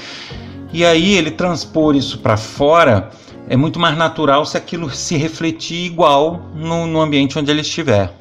E 0.74 0.86
aí 0.86 1.14
ele 1.14 1.32
transpor 1.32 1.96
isso 1.96 2.20
para 2.20 2.36
fora 2.36 3.10
é 3.50 3.56
muito 3.56 3.80
mais 3.80 3.98
natural 3.98 4.46
se 4.46 4.58
aquilo 4.58 4.90
se 4.90 5.16
refletir 5.16 5.86
igual 5.86 6.42
no, 6.54 6.86
no 6.86 7.00
ambiente 7.00 7.40
onde 7.40 7.50
ele 7.50 7.62
estiver. 7.62 8.14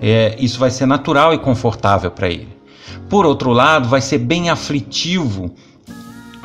É, 0.00 0.36
isso 0.38 0.58
vai 0.58 0.70
ser 0.70 0.84
natural 0.84 1.32
e 1.32 1.38
confortável 1.38 2.10
para 2.10 2.28
ele. 2.28 2.54
Por 3.08 3.24
outro 3.24 3.50
lado, 3.50 3.88
vai 3.88 4.02
ser 4.02 4.18
bem 4.18 4.50
aflitivo 4.50 5.54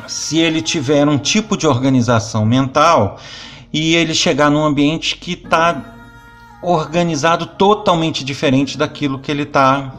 se 0.06 0.38
ele 0.38 0.62
tiver 0.62 1.06
um 1.06 1.18
tipo 1.18 1.56
de 1.56 1.66
organização 1.66 2.46
mental 2.46 3.18
e 3.72 3.94
ele 3.94 4.14
chegar 4.14 4.50
num 4.50 4.64
ambiente 4.64 5.16
que 5.16 5.32
está 5.32 5.99
organizado 6.62 7.46
totalmente 7.46 8.24
diferente 8.24 8.76
daquilo 8.76 9.18
que 9.18 9.30
ele 9.30 9.42
está 9.42 9.94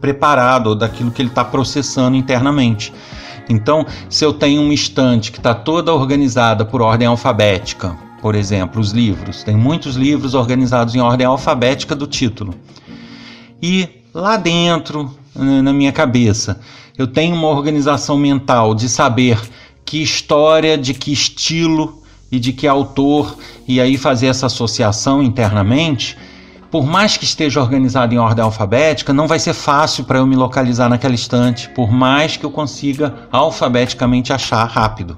preparado, 0.00 0.68
ou 0.68 0.74
daquilo 0.74 1.10
que 1.10 1.22
ele 1.22 1.30
está 1.30 1.44
processando 1.44 2.16
internamente. 2.16 2.92
Então, 3.48 3.86
se 4.08 4.24
eu 4.24 4.32
tenho 4.32 4.62
uma 4.62 4.74
estante 4.74 5.32
que 5.32 5.38
está 5.38 5.54
toda 5.54 5.92
organizada 5.92 6.64
por 6.64 6.82
ordem 6.82 7.06
alfabética, 7.06 7.96
por 8.20 8.34
exemplo, 8.34 8.80
os 8.80 8.90
livros, 8.90 9.42
tem 9.42 9.56
muitos 9.56 9.96
livros 9.96 10.34
organizados 10.34 10.94
em 10.94 11.00
ordem 11.00 11.26
alfabética 11.26 11.94
do 11.94 12.06
título. 12.06 12.54
E 13.62 13.88
lá 14.12 14.36
dentro, 14.36 15.10
na 15.34 15.72
minha 15.72 15.92
cabeça, 15.92 16.60
eu 16.96 17.06
tenho 17.06 17.34
uma 17.34 17.48
organização 17.48 18.16
mental 18.16 18.74
de 18.74 18.88
saber 18.88 19.40
que 19.84 20.02
história, 20.02 20.78
de 20.78 20.94
que 20.94 21.12
estilo 21.12 22.02
e 22.34 22.40
de 22.40 22.52
que 22.52 22.66
autor, 22.66 23.36
e 23.66 23.80
aí 23.80 23.96
fazer 23.96 24.26
essa 24.26 24.46
associação 24.46 25.22
internamente, 25.22 26.18
por 26.68 26.84
mais 26.84 27.16
que 27.16 27.24
esteja 27.24 27.60
organizado 27.60 28.12
em 28.12 28.18
ordem 28.18 28.44
alfabética, 28.44 29.12
não 29.12 29.28
vai 29.28 29.38
ser 29.38 29.54
fácil 29.54 30.02
para 30.02 30.18
eu 30.18 30.26
me 30.26 30.34
localizar 30.34 30.88
naquela 30.88 31.14
estante, 31.14 31.68
por 31.68 31.92
mais 31.92 32.36
que 32.36 32.44
eu 32.44 32.50
consiga 32.50 33.14
alfabeticamente 33.30 34.32
achar 34.32 34.64
rápido. 34.64 35.14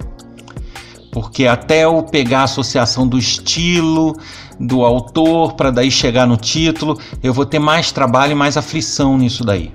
Porque 1.11 1.47
até 1.47 1.85
eu 1.85 2.03
pegar 2.03 2.41
a 2.41 2.43
associação 2.43 3.07
do 3.07 3.17
estilo, 3.17 4.15
do 4.59 4.85
autor, 4.85 5.53
para 5.53 5.71
daí 5.71 5.89
chegar 5.89 6.27
no 6.27 6.37
título, 6.37 6.99
eu 7.23 7.33
vou 7.33 7.47
ter 7.47 7.57
mais 7.57 7.91
trabalho 7.91 8.33
e 8.33 8.35
mais 8.35 8.55
aflição 8.55 9.17
nisso 9.17 9.43
daí. 9.43 9.71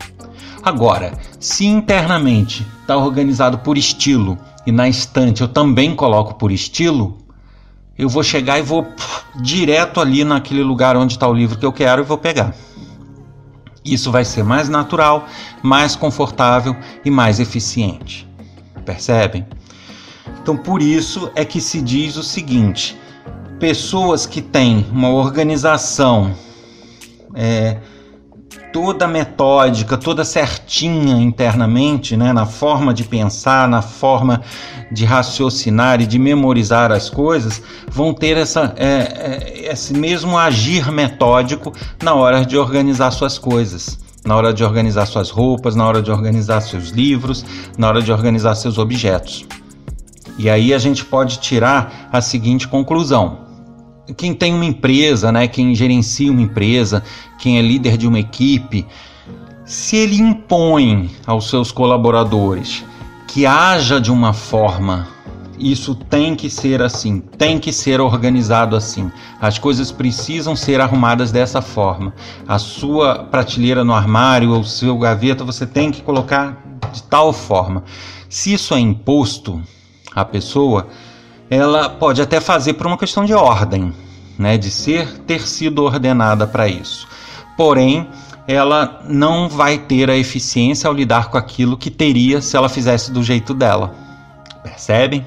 Agora, 0.62 1.12
se 1.40 1.66
internamente 1.66 2.64
está 2.82 2.96
organizado 2.96 3.58
por 3.58 3.76
estilo 3.76 4.38
e 4.64 4.70
na 4.70 4.88
estante 4.88 5.42
eu 5.42 5.48
também 5.48 5.96
coloco 5.96 6.34
por 6.34 6.52
estilo, 6.52 7.18
eu 7.98 8.08
vou 8.08 8.22
chegar 8.22 8.58
e 8.58 8.62
vou 8.62 8.86
direto 9.36 10.00
ali 10.00 10.24
naquele 10.24 10.62
lugar 10.62 10.96
onde 10.96 11.14
está 11.14 11.28
o 11.28 11.32
livro 11.32 11.58
que 11.58 11.66
eu 11.66 11.72
quero 11.72 12.02
e 12.02 12.04
vou 12.04 12.18
pegar. 12.18 12.54
Isso 13.84 14.10
vai 14.10 14.24
ser 14.24 14.44
mais 14.44 14.68
natural, 14.68 15.26
mais 15.62 15.96
confortável 15.96 16.76
e 17.04 17.10
mais 17.10 17.40
eficiente. 17.40 18.28
Percebem? 18.84 19.46
Então, 20.40 20.56
por 20.56 20.80
isso 20.80 21.30
é 21.34 21.44
que 21.44 21.60
se 21.60 21.80
diz 21.80 22.16
o 22.16 22.22
seguinte: 22.22 22.96
pessoas 23.58 24.26
que 24.26 24.40
têm 24.40 24.86
uma 24.92 25.10
organização 25.10 26.34
é, 27.34 27.78
toda 28.72 29.06
metódica, 29.06 29.96
toda 29.96 30.24
certinha 30.24 31.16
internamente, 31.16 32.16
né, 32.16 32.32
na 32.32 32.46
forma 32.46 32.94
de 32.94 33.04
pensar, 33.04 33.68
na 33.68 33.82
forma 33.82 34.40
de 34.90 35.04
raciocinar 35.04 36.00
e 36.00 36.06
de 36.06 36.18
memorizar 36.18 36.90
as 36.90 37.10
coisas, 37.10 37.62
vão 37.88 38.14
ter 38.14 38.36
essa, 38.36 38.72
é, 38.76 38.86
é, 38.86 39.72
esse 39.72 39.92
mesmo 39.92 40.38
agir 40.38 40.90
metódico 40.90 41.72
na 42.02 42.14
hora 42.14 42.44
de 42.44 42.56
organizar 42.56 43.10
suas 43.10 43.38
coisas. 43.38 44.00
na 44.24 44.36
hora 44.36 44.54
de 44.54 44.62
organizar 44.62 45.04
suas 45.06 45.30
roupas, 45.30 45.74
na 45.74 45.84
hora 45.84 46.00
de 46.00 46.08
organizar 46.08 46.60
seus 46.60 46.90
livros, 46.90 47.44
na 47.76 47.88
hora 47.88 48.00
de 48.00 48.12
organizar 48.12 48.54
seus 48.54 48.78
objetos. 48.78 49.44
E 50.38 50.48
aí 50.48 50.72
a 50.72 50.78
gente 50.78 51.04
pode 51.04 51.40
tirar 51.40 52.08
a 52.12 52.20
seguinte 52.20 52.68
conclusão: 52.68 53.38
quem 54.16 54.34
tem 54.34 54.54
uma 54.54 54.64
empresa, 54.64 55.30
né, 55.30 55.46
quem 55.46 55.74
gerencia 55.74 56.30
uma 56.30 56.42
empresa, 56.42 57.02
quem 57.38 57.58
é 57.58 57.62
líder 57.62 57.96
de 57.96 58.06
uma 58.06 58.18
equipe, 58.18 58.86
se 59.64 59.96
ele 59.96 60.16
impõe 60.16 61.10
aos 61.26 61.48
seus 61.48 61.70
colaboradores 61.70 62.84
que 63.26 63.46
haja 63.46 64.00
de 64.00 64.10
uma 64.10 64.32
forma 64.32 65.08
isso 65.62 65.94
tem 65.94 66.34
que 66.34 66.50
ser 66.50 66.82
assim, 66.82 67.20
tem 67.20 67.58
que 67.58 67.72
ser 67.72 68.00
organizado 68.00 68.74
assim. 68.74 69.10
As 69.40 69.58
coisas 69.58 69.92
precisam 69.92 70.56
ser 70.56 70.80
arrumadas 70.80 71.30
dessa 71.30 71.62
forma. 71.62 72.12
A 72.48 72.58
sua 72.58 73.20
prateleira 73.24 73.84
no 73.84 73.94
armário 73.94 74.50
ou 74.50 74.64
seu 74.64 74.98
gaveta 74.98 75.44
você 75.44 75.64
tem 75.64 75.92
que 75.92 76.02
colocar 76.02 76.60
de 76.92 77.02
tal 77.04 77.32
forma. 77.32 77.84
Se 78.28 78.52
isso 78.52 78.74
é 78.74 78.80
imposto 78.80 79.62
à 80.14 80.24
pessoa, 80.24 80.88
ela 81.52 81.90
pode 81.90 82.22
até 82.22 82.40
fazer 82.40 82.72
por 82.72 82.86
uma 82.86 82.96
questão 82.96 83.26
de 83.26 83.34
ordem, 83.34 83.92
né, 84.38 84.56
de 84.56 84.70
ser 84.70 85.18
ter 85.26 85.46
sido 85.46 85.84
ordenada 85.84 86.46
para 86.46 86.66
isso. 86.66 87.06
Porém, 87.58 88.08
ela 88.48 89.02
não 89.06 89.50
vai 89.50 89.76
ter 89.76 90.08
a 90.08 90.16
eficiência 90.16 90.88
ao 90.88 90.94
lidar 90.94 91.28
com 91.28 91.36
aquilo 91.36 91.76
que 91.76 91.90
teria 91.90 92.40
se 92.40 92.56
ela 92.56 92.70
fizesse 92.70 93.12
do 93.12 93.22
jeito 93.22 93.52
dela. 93.52 93.94
Percebem? 94.62 95.26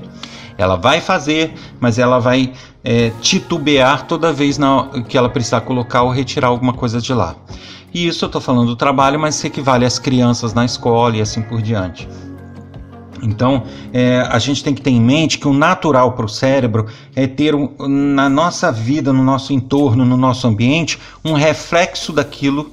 Ela 0.58 0.76
vai 0.76 1.00
fazer, 1.00 1.54
mas 1.80 2.00
ela 2.00 2.18
vai 2.18 2.54
é, 2.84 3.12
titubear 3.22 4.08
toda 4.08 4.34
vez 4.34 4.58
na, 4.58 4.88
que 5.08 5.16
ela 5.16 5.30
precisar 5.30 5.62
colocar 5.62 6.02
ou 6.02 6.10
retirar 6.10 6.48
alguma 6.48 6.74
coisa 6.74 7.00
de 7.00 7.14
lá. 7.14 7.36
E 7.94 8.08
isso 8.08 8.26
eu 8.26 8.28
estou 8.28 8.42
falando 8.42 8.70
do 8.70 8.76
trabalho, 8.76 9.20
mas 9.20 9.36
isso 9.36 9.46
equivale 9.46 9.86
às 9.86 10.00
crianças 10.00 10.56
na 10.56 10.66
escola 10.66 11.18
e 11.18 11.22
assim 11.22 11.44
por 11.44 11.62
diante. 11.62 12.08
Então, 13.26 13.64
é, 13.92 14.20
a 14.30 14.38
gente 14.38 14.64
tem 14.64 14.74
que 14.74 14.82
ter 14.82 14.92
em 14.92 15.02
mente 15.02 15.40
que 15.40 15.48
o 15.48 15.54
natural 15.54 16.14
para 16.14 16.26
o 16.26 16.30
cérebro 16.30 16.86
é 17.16 17.26
ter 17.26 17.56
um, 17.56 17.70
na 17.88 18.30
nossa 18.30 18.72
vida, 18.72 19.12
no 19.12 19.24
nosso 19.24 19.52
entorno, 19.52 20.06
no 20.06 20.16
nosso 20.16 20.48
ambiente, 20.48 21.00
um 21.24 21.34
reflexo 21.34 22.14
daquilo 22.14 22.72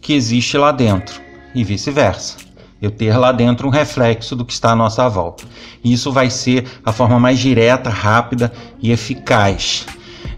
que 0.00 0.12
existe 0.12 0.58
lá 0.58 0.72
dentro 0.72 1.20
e 1.54 1.62
vice-versa 1.62 2.46
eu 2.80 2.90
ter 2.90 3.16
lá 3.16 3.32
dentro 3.32 3.66
um 3.66 3.70
reflexo 3.70 4.36
do 4.36 4.44
que 4.44 4.52
está 4.52 4.72
à 4.72 4.76
nossa 4.76 5.08
volta. 5.08 5.44
E 5.82 5.92
isso 5.92 6.12
vai 6.12 6.28
ser 6.28 6.66
a 6.84 6.92
forma 6.92 7.18
mais 7.18 7.38
direta, 7.38 7.88
rápida 7.88 8.52
e 8.80 8.92
eficaz. 8.92 9.86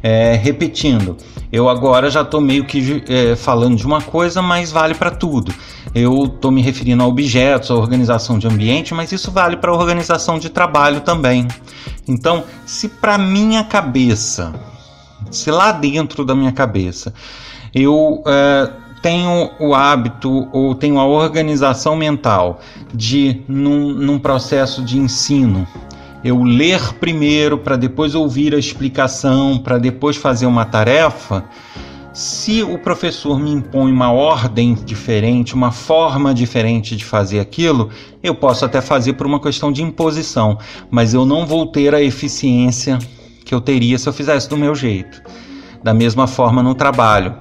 É, 0.02 0.34
repetindo, 0.34 1.16
eu 1.52 1.68
agora 1.68 2.10
já 2.10 2.22
estou 2.22 2.40
meio 2.40 2.64
que 2.64 3.02
é, 3.08 3.34
falando 3.34 3.76
de 3.76 3.84
uma 3.84 4.00
coisa, 4.00 4.40
mas 4.40 4.70
vale 4.70 4.94
para 4.94 5.10
tudo. 5.10 5.52
Eu 5.94 6.24
estou 6.24 6.50
me 6.50 6.62
referindo 6.62 7.02
a 7.02 7.06
objetos, 7.06 7.70
a 7.70 7.74
organização 7.74 8.38
de 8.38 8.46
ambiente, 8.46 8.94
mas 8.94 9.10
isso 9.10 9.30
vale 9.30 9.56
para 9.56 9.70
a 9.70 9.74
organização 9.74 10.38
de 10.38 10.50
trabalho 10.50 11.00
também. 11.00 11.48
Então, 12.06 12.44
se 12.66 12.88
para 12.88 13.18
minha 13.18 13.64
cabeça, 13.64 14.54
se 15.30 15.50
lá 15.50 15.72
dentro 15.72 16.24
da 16.24 16.34
minha 16.34 16.52
cabeça, 16.52 17.12
eu 17.74 18.22
é, 18.26 18.70
tenho 19.02 19.50
o 19.58 19.74
hábito 19.74 20.48
ou 20.52 20.74
tenho 20.74 20.98
a 20.98 21.06
organização 21.06 21.96
mental 21.96 22.60
de, 22.92 23.42
num, 23.48 23.92
num 23.92 24.18
processo 24.18 24.82
de 24.82 24.98
ensino, 24.98 25.66
eu 26.22 26.42
ler 26.42 26.94
primeiro 26.94 27.58
para 27.58 27.76
depois 27.76 28.14
ouvir 28.14 28.54
a 28.54 28.58
explicação, 28.58 29.58
para 29.58 29.78
depois 29.78 30.16
fazer 30.16 30.46
uma 30.46 30.64
tarefa, 30.64 31.44
se 32.12 32.64
o 32.64 32.76
professor 32.78 33.38
me 33.38 33.52
impõe 33.52 33.92
uma 33.92 34.10
ordem 34.10 34.74
diferente, 34.74 35.54
uma 35.54 35.70
forma 35.70 36.34
diferente 36.34 36.96
de 36.96 37.04
fazer 37.04 37.38
aquilo, 37.38 37.90
eu 38.20 38.34
posso 38.34 38.64
até 38.64 38.80
fazer 38.80 39.12
por 39.12 39.24
uma 39.24 39.38
questão 39.38 39.70
de 39.70 39.84
imposição, 39.84 40.58
mas 40.90 41.14
eu 41.14 41.24
não 41.24 41.46
vou 41.46 41.66
ter 41.66 41.94
a 41.94 42.02
eficiência 42.02 42.98
que 43.44 43.54
eu 43.54 43.60
teria 43.60 43.96
se 43.98 44.08
eu 44.08 44.12
fizesse 44.12 44.48
do 44.48 44.56
meu 44.56 44.74
jeito. 44.74 45.22
Da 45.80 45.94
mesma 45.94 46.26
forma 46.26 46.60
no 46.60 46.74
trabalho. 46.74 47.36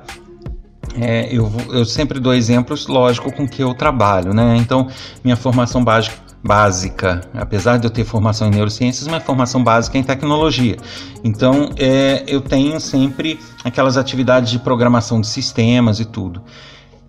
É, 0.99 1.27
eu, 1.31 1.51
eu 1.71 1.83
sempre 1.83 2.19
dou 2.19 2.33
exemplos, 2.33 2.85
lógico, 2.85 3.31
com 3.31 3.47
que 3.47 3.63
eu 3.63 3.73
trabalho, 3.73 4.31
né? 4.31 4.57
Então, 4.57 4.87
minha 5.23 5.35
formação 5.35 5.83
básica, 5.83 6.17
básica, 6.47 7.21
apesar 7.33 7.77
de 7.77 7.85
eu 7.85 7.91
ter 7.91 8.05
formação 8.05 8.47
em 8.47 8.51
neurociências, 8.51 9.05
minha 9.05 9.19
formação 9.19 9.61
básica 9.61 9.97
em 9.97 10.03
tecnologia. 10.03 10.77
Então, 11.23 11.71
é, 11.77 12.23
eu 12.25 12.39
tenho 12.39 12.79
sempre 12.79 13.37
aquelas 13.65 13.97
atividades 13.97 14.49
de 14.49 14.57
programação 14.57 15.19
de 15.19 15.27
sistemas 15.27 15.99
e 15.99 16.05
tudo. 16.05 16.41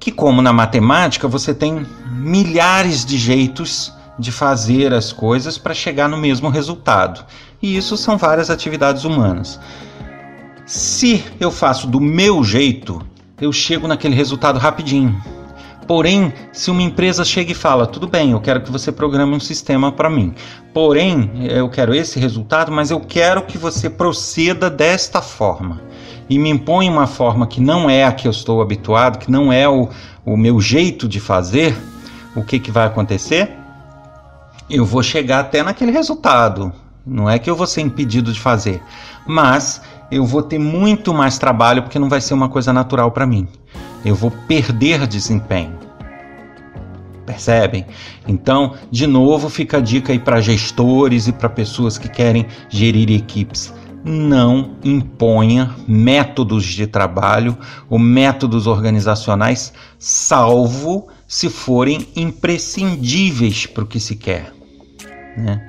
Que, 0.01 0.11
como 0.11 0.43
na 0.43 0.53
matemática, 0.53 1.29
você 1.29 1.55
tem 1.55 1.87
milhares 2.11 3.05
de 3.05 3.17
jeitos 3.17 3.93
de 4.19 4.33
fazer 4.33 4.93
as 4.93 5.13
coisas 5.13 5.57
para 5.57 5.73
chegar 5.73 6.09
no 6.09 6.17
mesmo 6.17 6.49
resultado. 6.49 7.25
E 7.63 7.77
isso 7.77 7.97
são 7.97 8.19
várias 8.19 8.51
atividades 8.51 9.05
humanas. 9.05 9.61
Se 10.67 11.25
eu 11.39 11.51
faço 11.51 11.87
do 11.87 12.01
meu 12.01 12.43
jeito, 12.43 13.01
eu 13.41 13.53
chego 13.53 13.87
naquele 13.87 14.17
resultado 14.17 14.59
rapidinho. 14.59 15.17
Porém, 15.89 16.35
se 16.53 16.71
uma 16.71 16.83
empresa 16.83 17.25
chega 17.25 17.53
e 17.53 17.55
fala, 17.55 17.87
tudo 17.87 18.07
bem, 18.07 18.33
eu 18.33 18.41
quero 18.41 18.61
que 18.61 18.71
você 18.71 18.93
programe 18.93 19.35
um 19.35 19.41
sistema 19.41 19.91
para 19.91 20.11
mim. 20.11 20.35
Porém, 20.75 21.31
eu 21.49 21.67
quero 21.71 21.95
esse 21.95 22.21
resultado, 22.21 22.71
mas 22.71 22.91
eu 22.91 23.01
quero 23.01 23.41
que 23.41 23.57
você 23.57 23.89
proceda 23.89 24.69
desta 24.69 25.23
forma. 25.23 25.81
E 26.29 26.39
me 26.39 26.51
impõe 26.51 26.91
uma 26.91 27.07
forma 27.07 27.47
que 27.47 27.59
não 27.59 27.89
é 27.89 28.05
a 28.05 28.13
que 28.13 28.29
eu 28.29 28.31
estou 28.31 28.61
habituado, 28.61 29.19
que 29.19 29.31
não 29.31 29.51
é 29.51 29.67
o, 29.67 29.89
o 30.27 30.37
meu 30.37 30.61
jeito 30.61 31.09
de 31.09 31.19
fazer, 31.19 31.75
o 32.37 32.45
que, 32.45 32.59
que 32.59 32.71
vai 32.71 32.87
acontecer? 32.87 33.57
Eu 34.69 34.85
vou 34.85 35.03
chegar 35.03 35.41
até 35.41 35.63
naquele 35.63 35.91
resultado. 35.91 36.71
Não 37.07 37.31
é 37.31 37.39
que 37.39 37.49
eu 37.49 37.57
vou 37.57 37.67
ser 37.67 37.81
impedido 37.81 38.31
de 38.31 38.39
fazer, 38.39 38.83
mas 39.27 39.81
eu 40.11 40.27
vou 40.27 40.43
ter 40.43 40.59
muito 40.59 41.15
mais 41.15 41.39
trabalho 41.39 41.83
porque 41.83 41.99
não 41.99 42.11
vai 42.11 42.21
ser 42.21 42.35
uma 42.35 42.51
coisa 42.51 42.75
natural 42.75 43.11
para 43.11 43.27
mim. 43.27 43.49
Eu 44.05 44.15
vou 44.15 44.31
perder 44.31 45.07
desempenho. 45.07 45.78
Percebem? 47.29 47.85
Então, 48.27 48.73
de 48.91 49.07
novo, 49.07 49.51
fica 49.51 49.77
a 49.77 49.81
dica 49.81 50.15
aí 50.15 50.19
para 50.19 50.41
gestores 50.41 51.29
e 51.29 51.33
para 51.33 51.51
pessoas 51.51 51.99
que 51.99 52.09
querem 52.09 52.47
gerir 52.71 53.11
equipes. 53.11 53.71
Não 54.03 54.79
imponha 54.83 55.75
métodos 55.87 56.65
de 56.65 56.87
trabalho 56.87 57.59
ou 57.91 57.99
métodos 57.99 58.67
organizacionais, 58.67 59.75
salvo 59.99 61.09
se 61.27 61.51
forem 61.51 62.09
imprescindíveis 62.17 63.67
para 63.67 63.85
o 63.85 63.87
que 63.87 64.01
se 64.01 64.17
quer. 64.17 64.51
Né? 65.37 65.69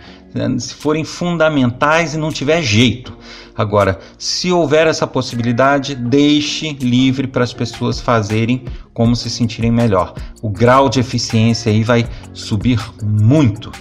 Se 0.60 0.74
forem 0.74 1.04
fundamentais 1.04 2.14
e 2.14 2.18
não 2.18 2.32
tiver 2.32 2.62
jeito. 2.62 3.18
Agora, 3.56 4.00
se 4.18 4.52
houver 4.52 4.88
essa 4.88 5.06
possibilidade, 5.06 5.96
deixe 5.96 6.72
livre 6.74 7.28
para 7.28 7.44
as 7.44 7.52
pessoas 7.52 8.00
fazerem 8.00 8.64
como 8.94 9.16
se 9.16 9.30
sentirem 9.30 9.72
melhor. 9.72 10.14
O 10.42 10.50
grau 10.50 10.88
de 10.88 11.00
eficiência 11.00 11.72
aí 11.72 11.84
vai 11.84 12.08
subir 12.34 12.80
muito. 13.04 13.72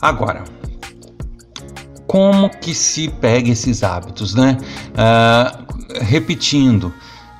Agora, 0.00 0.44
como 2.06 2.50
que 2.50 2.74
se 2.74 3.08
pega 3.08 3.50
esses 3.50 3.82
hábitos, 3.82 4.34
né? 4.34 4.58
Uh, 4.90 6.04
repetindo, 6.04 6.92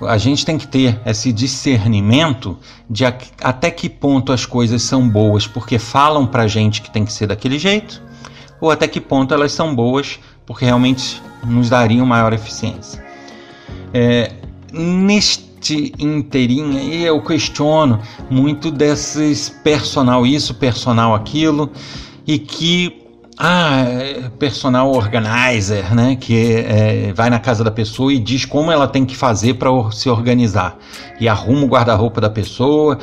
a 0.07 0.19
gente 0.19 0.45
tem 0.45 0.59
que 0.59 0.67
ter 0.67 1.01
esse 1.05 1.33
discernimento 1.33 2.59
de 2.89 3.05
até 3.05 3.71
que 3.71 3.89
ponto 3.89 4.33
as 4.33 4.47
coisas 4.47 4.83
são 4.83 5.09
boas 5.09 5.47
porque 5.47 5.79
falam 5.79 6.27
para 6.27 6.47
gente 6.47 6.83
que 6.83 6.91
tem 6.91 7.05
que 7.05 7.13
ser 7.13 7.27
daquele 7.27 7.59
jeito, 7.59 8.03
ou 8.61 8.71
até 8.71 8.87
que 8.87 9.01
ponto 9.01 9.35
elas 9.35 9.53
são 9.53 9.75
boas 9.75 10.19
porque 10.47 10.65
realmente 10.65 11.21
nos 11.45 11.71
dariam 11.71 12.07
maior 12.07 12.33
eficiência. 12.33 13.05
É, 13.93 14.33
neste 14.73 15.93
inteirinho 15.99 16.79
aí 16.79 17.05
eu 17.05 17.21
questiono 17.21 18.01
muito 18.31 18.71
desses 18.71 19.49
personal 19.49 20.27
isso, 20.27 20.55
personal 20.55 21.15
aquilo, 21.15 21.71
e 22.27 22.39
que 22.39 23.02
ah, 23.39 23.85
personal 24.39 24.91
organizer, 24.93 25.95
né, 25.95 26.17
que 26.17 26.55
é, 26.57 27.13
vai 27.15 27.31
na 27.31 27.39
casa 27.39 27.65
da 27.65 27.71
pessoa 27.71 28.13
e 28.13 28.19
diz 28.19 28.45
como 28.45 28.71
ela 28.71 28.87
tem 28.87 29.05
que 29.05 29.17
fazer 29.17 29.55
para 29.55 29.71
se 29.91 30.09
organizar 30.09 30.77
e 31.19 31.29
arruma 31.29 31.65
o 31.65 31.67
guarda-roupa 31.67 32.21
da 32.21 32.31
pessoa. 32.31 32.99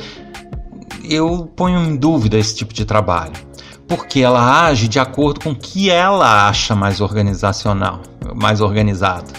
Eu 1.02 1.50
ponho 1.56 1.80
em 1.82 1.96
dúvida 1.96 2.38
esse 2.38 2.54
tipo 2.54 2.72
de 2.72 2.84
trabalho 2.84 3.50
porque 3.90 4.20
ela 4.20 4.66
age 4.66 4.86
de 4.86 5.00
acordo 5.00 5.40
com 5.40 5.50
o 5.50 5.56
que 5.56 5.90
ela 5.90 6.48
acha 6.48 6.76
mais 6.76 7.00
organizacional, 7.00 8.02
mais 8.36 8.60
organizado, 8.60 9.32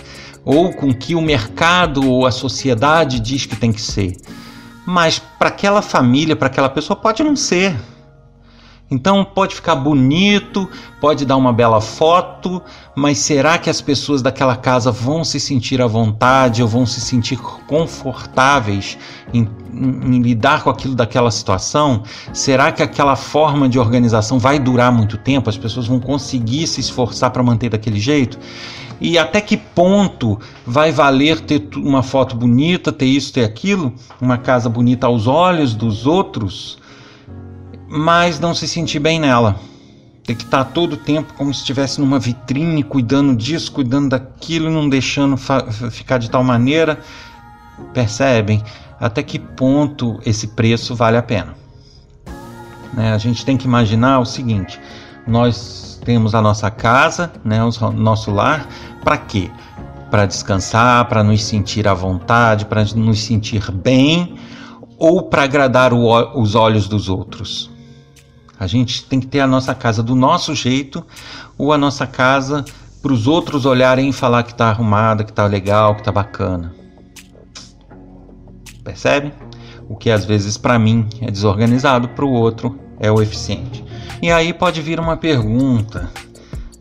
ou 0.44 0.74
com 0.74 0.90
o 0.90 0.94
que 0.94 1.16
o 1.16 1.22
mercado 1.22 2.06
ou 2.06 2.26
a 2.28 2.32
sociedade 2.32 3.22
diz 3.22 3.46
que 3.46 3.56
tem 3.56 3.72
que 3.72 3.82
ser. 3.82 4.18
Mas 4.86 5.20
para 5.20 5.48
aquela 5.48 5.82
família, 5.82 6.36
para 6.36 6.48
aquela 6.48 6.68
pessoa, 6.68 6.98
pode 6.98 7.24
não 7.24 7.34
ser. 7.34 7.80
Então 8.92 9.24
pode 9.24 9.56
ficar 9.56 9.76
bonito, 9.76 10.68
pode 11.00 11.26
dar 11.26 11.38
uma 11.38 11.54
bela 11.54 11.80
foto, 11.80 12.62
mas 12.94 13.20
será 13.20 13.58
que 13.58 13.70
as 13.70 13.80
pessoas 13.80 14.22
daquela 14.22 14.58
casa 14.58 14.92
vão 14.92 15.24
se 15.24 15.40
sentir 15.40 15.82
à 15.82 15.88
vontade 15.88 16.62
ou 16.62 16.68
vão 16.68 16.86
se 16.86 17.00
sentir 17.00 17.38
confortáveis 17.68 18.98
em, 19.34 19.48
em, 19.74 20.16
em, 20.18 20.22
lidar 20.22 20.62
com 20.62 20.70
aquilo 20.70 20.94
daquela 20.94 21.32
situação? 21.32 22.04
Será 22.34 22.70
que 22.74 22.84
aquela 22.84 23.16
forma 23.16 23.70
de 23.70 23.80
organização 23.80 24.38
vai 24.38 24.60
durar 24.60 24.92
muito 24.92 25.18
tempo? 25.18 25.50
As 25.50 25.58
pessoas 25.58 25.88
vão 25.88 26.02
conseguir 26.02 26.68
se 26.68 26.82
esforçar 26.82 27.32
para 27.32 27.42
manter 27.42 27.70
daquele 27.70 28.00
jeito? 28.00 28.38
E 29.00 29.18
até 29.18 29.40
que 29.40 29.56
ponto 29.56 30.38
vai 30.68 30.92
valer 30.92 31.40
ter 31.40 31.66
uma 31.78 32.04
foto 32.04 32.36
bonita, 32.36 32.92
ter 32.92 33.06
isso, 33.06 33.32
ter 33.32 33.46
aquilo, 33.46 33.94
uma 34.20 34.38
casa 34.38 34.68
bonita 34.70 35.08
aos 35.08 35.28
olhos 35.28 35.74
dos 35.74 36.06
outros? 36.06 36.81
Mas 37.92 38.40
não 38.40 38.56
se 38.56 38.68
sentir 38.68 39.00
bem 39.00 39.20
nela. 39.20 39.60
Tem 40.24 40.34
que 40.34 40.44
estar 40.44 40.64
todo 40.64 40.94
o 40.94 40.98
tempo 40.98 41.34
como 41.34 41.54
se 41.54 41.60
estivesse 41.60 42.00
numa 42.00 42.18
vitrine, 42.18 42.84
cuidando 42.84 43.36
disso, 43.36 43.70
cuidando 43.72 44.10
daquilo, 44.10 44.70
não 44.70 44.88
deixando 44.88 45.36
ficar 45.92 46.18
de 46.18 46.30
tal 46.30 46.42
maneira. 46.42 47.00
Percebem 47.94 48.64
até 48.98 49.22
que 49.22 49.38
ponto 49.38 50.20
esse 50.26 50.48
preço 50.48 50.96
vale 50.96 51.18
a 51.18 51.24
pena? 51.24 51.54
Né? 52.94 53.12
A 53.14 53.18
gente 53.18 53.44
tem 53.44 53.58
que 53.58 53.66
imaginar 53.66 54.20
o 54.20 54.26
seguinte: 54.26 54.80
nós 55.28 56.00
temos 56.06 56.34
a 56.34 56.42
nossa 56.42 56.72
casa, 56.72 57.32
né, 57.44 57.62
o 57.62 57.92
nosso 57.92 58.32
lar, 58.32 58.70
para 59.04 59.18
quê? 59.18 59.52
Para 60.10 60.26
descansar, 60.26 61.10
para 61.10 61.24
nos 61.24 61.44
sentir 61.44 61.88
à 61.90 61.94
vontade, 61.94 62.66
para 62.66 62.86
nos 62.96 63.22
sentir 63.22 63.70
bem 63.72 64.36
ou 64.98 65.24
para 65.24 65.44
agradar 65.44 65.94
o, 65.94 66.40
os 66.40 66.56
olhos 66.56 66.88
dos 66.88 67.10
outros? 67.10 67.72
A 68.62 68.68
gente 68.68 69.06
tem 69.06 69.20
que 69.20 69.26
ter 69.26 69.40
a 69.40 69.48
nossa 69.48 69.74
casa 69.74 70.04
do 70.04 70.14
nosso 70.14 70.54
jeito 70.54 71.04
ou 71.58 71.74
a 71.74 71.80
nossa 71.80 72.06
casa 72.06 72.64
para 73.02 73.12
os 73.12 73.26
outros 73.26 73.66
olharem 73.66 74.08
e 74.10 74.14
falar 74.14 74.44
que 74.44 74.52
está 74.52 74.70
arrumada, 74.70 75.24
que 75.24 75.32
está 75.32 75.48
legal, 75.48 75.96
que 75.96 76.02
está 76.02 76.12
bacana. 76.12 76.72
Percebe? 78.84 79.34
O 79.90 79.96
que 79.96 80.12
às 80.12 80.26
vezes 80.26 80.60
para 80.60 80.78
mim 80.78 81.10
é 81.22 81.32
desorganizado, 81.32 82.10
para 82.10 82.24
o 82.24 82.32
outro 82.32 82.80
é 83.00 83.12
o 83.12 83.20
eficiente. 83.20 83.84
E 84.22 84.30
aí 84.30 84.54
pode 84.54 84.80
vir 84.80 85.00
uma 85.00 85.18
pergunta: 85.18 86.12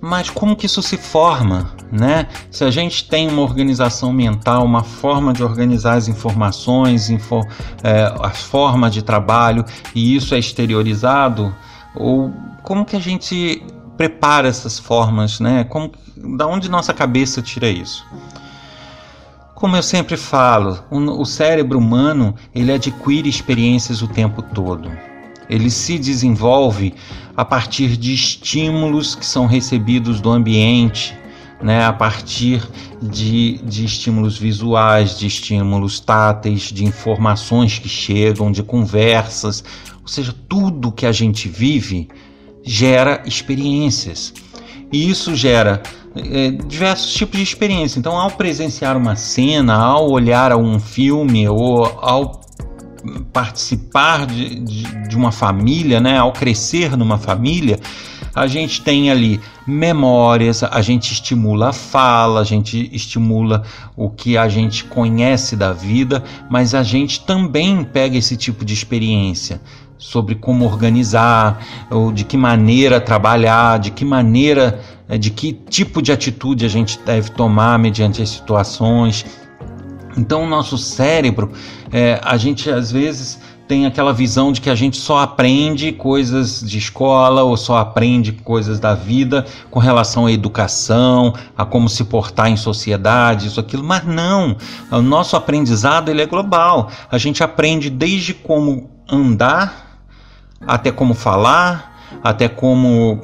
mas 0.02 0.28
como 0.28 0.54
que 0.56 0.66
isso 0.66 0.82
se 0.82 0.98
forma, 0.98 1.70
né? 1.90 2.26
Se 2.50 2.62
a 2.62 2.70
gente 2.70 3.08
tem 3.08 3.26
uma 3.26 3.40
organização 3.40 4.12
mental, 4.12 4.66
uma 4.66 4.84
forma 4.84 5.32
de 5.32 5.42
organizar 5.42 5.94
as 5.94 6.08
informações, 6.08 7.08
info, 7.08 7.40
é, 7.82 8.02
a 8.20 8.28
forma 8.28 8.90
de 8.90 9.00
trabalho, 9.00 9.64
e 9.94 10.14
isso 10.14 10.34
é 10.34 10.38
exteriorizado, 10.38 11.54
ou 11.94 12.33
como 12.62 12.85
que 12.85 12.96
a 12.96 13.00
gente 13.00 13.62
prepara 13.96 14.48
essas 14.48 14.79
formas, 14.79 15.40
né? 15.40 15.64
Como, 15.64 15.92
da 16.37 16.46
onde 16.46 16.70
nossa 16.70 16.94
cabeça 16.94 17.42
tira 17.42 17.68
isso? 17.68 18.05
Como 19.55 19.76
eu 19.76 19.83
sempre 19.83 20.16
falo, 20.16 20.83
o 20.90 21.24
cérebro 21.26 21.79
humano 21.79 22.35
ele 22.55 22.72
adquire 22.72 23.29
experiências 23.29 24.00
o 24.00 24.09
tempo 24.09 24.40
todo. 24.40 24.90
Ele 25.50 25.68
se 25.68 25.98
desenvolve 25.98 26.94
a 27.37 27.44
partir 27.44 27.96
de 27.96 28.14
estímulos 28.14 29.14
que 29.14 29.26
são 29.26 29.46
recebidos 29.46 30.20
do 30.20 30.31
ambiente, 30.31 31.14
né, 31.61 31.85
a 31.85 31.92
partir 31.92 32.66
de, 33.03 33.59
de 33.59 33.85
estímulos 33.85 34.38
visuais, 34.38 35.18
de 35.18 35.26
estímulos 35.26 36.00
táteis, 36.00 36.62
de 36.62 36.85
informações 36.85 37.79
que 37.79 37.88
chegam, 37.88 38.50
de 38.50 38.62
conversas, 38.62 39.62
ou 40.11 40.14
seja, 40.14 40.35
tudo 40.49 40.90
que 40.90 41.07
a 41.07 41.12
gente 41.12 41.49
vive 41.49 42.09
gera 42.64 43.23
experiências. 43.25 44.35
E 44.92 45.09
isso 45.09 45.37
gera 45.37 45.81
é, 46.16 46.51
diversos 46.51 47.14
tipos 47.14 47.37
de 47.37 47.44
experiência. 47.44 48.01
Então, 48.01 48.18
ao 48.18 48.33
presenciar 48.33 48.96
uma 48.96 49.14
cena, 49.14 49.77
ao 49.77 50.11
olhar 50.11 50.51
a 50.51 50.57
um 50.57 50.81
filme 50.81 51.49
ou 51.49 51.85
ao 51.85 52.40
participar 53.33 54.27
de, 54.27 54.59
de, 54.59 54.83
de 55.09 55.16
uma 55.16 55.31
família, 55.31 56.01
né, 56.01 56.18
ao 56.18 56.33
crescer 56.33 56.96
numa 56.96 57.16
família, 57.16 57.79
a 58.35 58.49
gente 58.49 58.83
tem 58.83 59.12
ali 59.12 59.40
memórias, 59.64 60.64
a 60.64 60.83
gente 60.83 61.12
estimula 61.12 61.68
a 61.68 61.73
fala, 61.73 62.40
a 62.40 62.44
gente 62.44 62.90
estimula 62.92 63.62
o 63.96 64.11
que 64.11 64.37
a 64.37 64.49
gente 64.49 64.85
conhece 64.85 65.55
da 65.55 65.73
vida, 65.73 66.25
mas 66.51 66.75
a 66.75 66.83
gente 66.83 67.20
também 67.20 67.85
pega 67.85 68.18
esse 68.18 68.37
tipo 68.37 68.64
de 68.64 68.75
experiência 68.75 69.61
sobre 70.00 70.34
como 70.34 70.64
organizar, 70.64 71.62
ou 71.90 72.10
de 72.10 72.24
que 72.24 72.36
maneira 72.36 73.00
trabalhar, 73.00 73.78
de 73.78 73.90
que 73.90 74.04
maneira, 74.04 74.80
eh, 75.08 75.18
de 75.18 75.30
que 75.30 75.52
tipo 75.52 76.00
de 76.00 76.10
atitude 76.10 76.64
a 76.64 76.68
gente 76.68 76.98
deve 77.04 77.30
tomar 77.30 77.78
mediante 77.78 78.22
as 78.22 78.30
situações. 78.30 79.26
Então, 80.16 80.44
o 80.44 80.48
nosso 80.48 80.76
cérebro, 80.78 81.52
é, 81.92 82.18
a 82.24 82.36
gente 82.36 82.68
às 82.70 82.90
vezes 82.90 83.38
tem 83.68 83.86
aquela 83.86 84.12
visão 84.12 84.50
de 84.50 84.60
que 84.60 84.68
a 84.68 84.74
gente 84.74 84.96
só 84.96 85.18
aprende 85.18 85.92
coisas 85.92 86.60
de 86.60 86.78
escola 86.78 87.44
ou 87.44 87.56
só 87.56 87.76
aprende 87.76 88.32
coisas 88.32 88.80
da 88.80 88.96
vida 88.96 89.46
com 89.70 89.78
relação 89.78 90.26
à 90.26 90.32
educação, 90.32 91.32
a 91.56 91.64
como 91.64 91.88
se 91.88 92.02
portar 92.02 92.48
em 92.50 92.56
sociedade, 92.56 93.46
isso 93.46 93.60
aquilo, 93.60 93.84
mas 93.84 94.04
não. 94.04 94.56
O 94.90 95.00
nosso 95.00 95.36
aprendizado 95.36 96.08
ele 96.08 96.20
é 96.20 96.26
global. 96.26 96.90
A 97.08 97.16
gente 97.16 97.44
aprende 97.44 97.88
desde 97.88 98.34
como 98.34 98.90
andar 99.08 99.89
até 100.66 100.90
como 100.90 101.14
falar, 101.14 102.20
até 102.23 102.49
como 102.49 103.20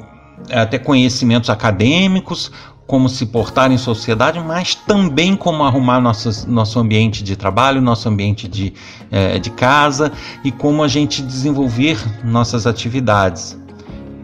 até 0.51 0.77
conhecimentos 0.77 1.49
acadêmicos, 1.49 2.51
como 2.87 3.09
se 3.09 3.25
portar 3.25 3.71
em 3.71 3.77
sociedade, 3.77 4.39
mas 4.39 4.73
também 4.73 5.35
como 5.35 5.63
arrumar 5.63 5.99
nosso, 5.99 6.49
nosso 6.49 6.79
ambiente 6.79 7.21
de 7.21 7.35
trabalho, 7.35 7.81
nosso 7.81 8.07
ambiente 8.07 8.47
de, 8.47 8.73
é, 9.11 9.37
de 9.37 9.49
casa 9.49 10.11
e 10.43 10.51
como 10.51 10.81
a 10.81 10.87
gente 10.87 11.21
desenvolver 11.21 11.99
nossas 12.23 12.65
atividades. 12.65 13.57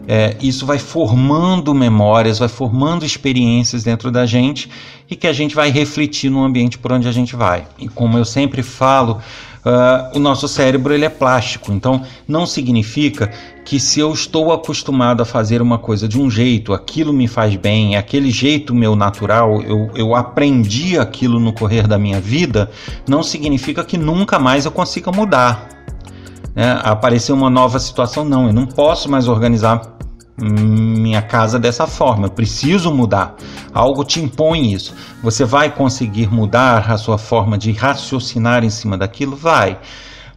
É, 0.06 0.36
isso 0.40 0.66
vai 0.66 0.78
formando 0.78 1.74
memórias, 1.74 2.38
vai 2.38 2.48
formando 2.48 3.04
experiências 3.04 3.84
dentro 3.84 4.10
da 4.10 4.26
gente 4.26 4.70
e 5.08 5.16
que 5.16 5.26
a 5.26 5.32
gente 5.32 5.54
vai 5.54 5.70
refletir 5.70 6.30
no 6.30 6.42
ambiente 6.42 6.78
por 6.78 6.92
onde 6.92 7.08
a 7.08 7.12
gente 7.12 7.36
vai. 7.36 7.66
E 7.78 7.88
como 7.88 8.18
eu 8.18 8.24
sempre 8.24 8.62
falo, 8.62 9.20
uh, 9.64 10.16
o 10.16 10.18
nosso 10.18 10.46
cérebro 10.46 10.92
ele 10.92 11.04
é 11.04 11.08
plástico, 11.08 11.72
então 11.72 12.02
não 12.26 12.46
significa 12.46 13.30
que 13.64 13.80
se 13.80 13.98
eu 13.98 14.12
estou 14.12 14.52
acostumado 14.52 15.22
a 15.22 15.24
fazer 15.24 15.62
uma 15.62 15.78
coisa 15.78 16.06
de 16.06 16.20
um 16.20 16.30
jeito, 16.30 16.72
aquilo 16.72 17.12
me 17.12 17.26
faz 17.26 17.56
bem, 17.56 17.94
é 17.94 17.98
aquele 17.98 18.30
jeito 18.30 18.74
meu 18.74 18.94
natural, 18.94 19.62
eu, 19.62 19.90
eu 19.94 20.14
aprendi 20.14 20.98
aquilo 20.98 21.40
no 21.40 21.52
correr 21.52 21.86
da 21.86 21.98
minha 21.98 22.20
vida, 22.20 22.70
não 23.08 23.22
significa 23.22 23.82
que 23.82 23.96
nunca 23.96 24.38
mais 24.38 24.64
eu 24.64 24.70
consiga 24.70 25.10
mudar. 25.10 25.68
Né? 26.54 26.78
Aparecer 26.84 27.32
uma 27.32 27.50
nova 27.50 27.78
situação, 27.80 28.24
não, 28.24 28.46
eu 28.46 28.52
não 28.52 28.66
posso 28.66 29.10
mais 29.10 29.26
organizar 29.26 29.93
minha 30.36 31.22
casa 31.22 31.58
dessa 31.58 31.86
forma, 31.86 32.26
eu 32.26 32.30
preciso 32.30 32.92
mudar. 32.92 33.36
Algo 33.72 34.04
te 34.04 34.20
impõe 34.20 34.72
isso. 34.72 34.94
Você 35.22 35.44
vai 35.44 35.70
conseguir 35.70 36.32
mudar 36.32 36.90
a 36.90 36.98
sua 36.98 37.18
forma 37.18 37.56
de 37.56 37.70
raciocinar 37.72 38.64
em 38.64 38.70
cima 38.70 38.98
daquilo? 38.98 39.36
Vai. 39.36 39.78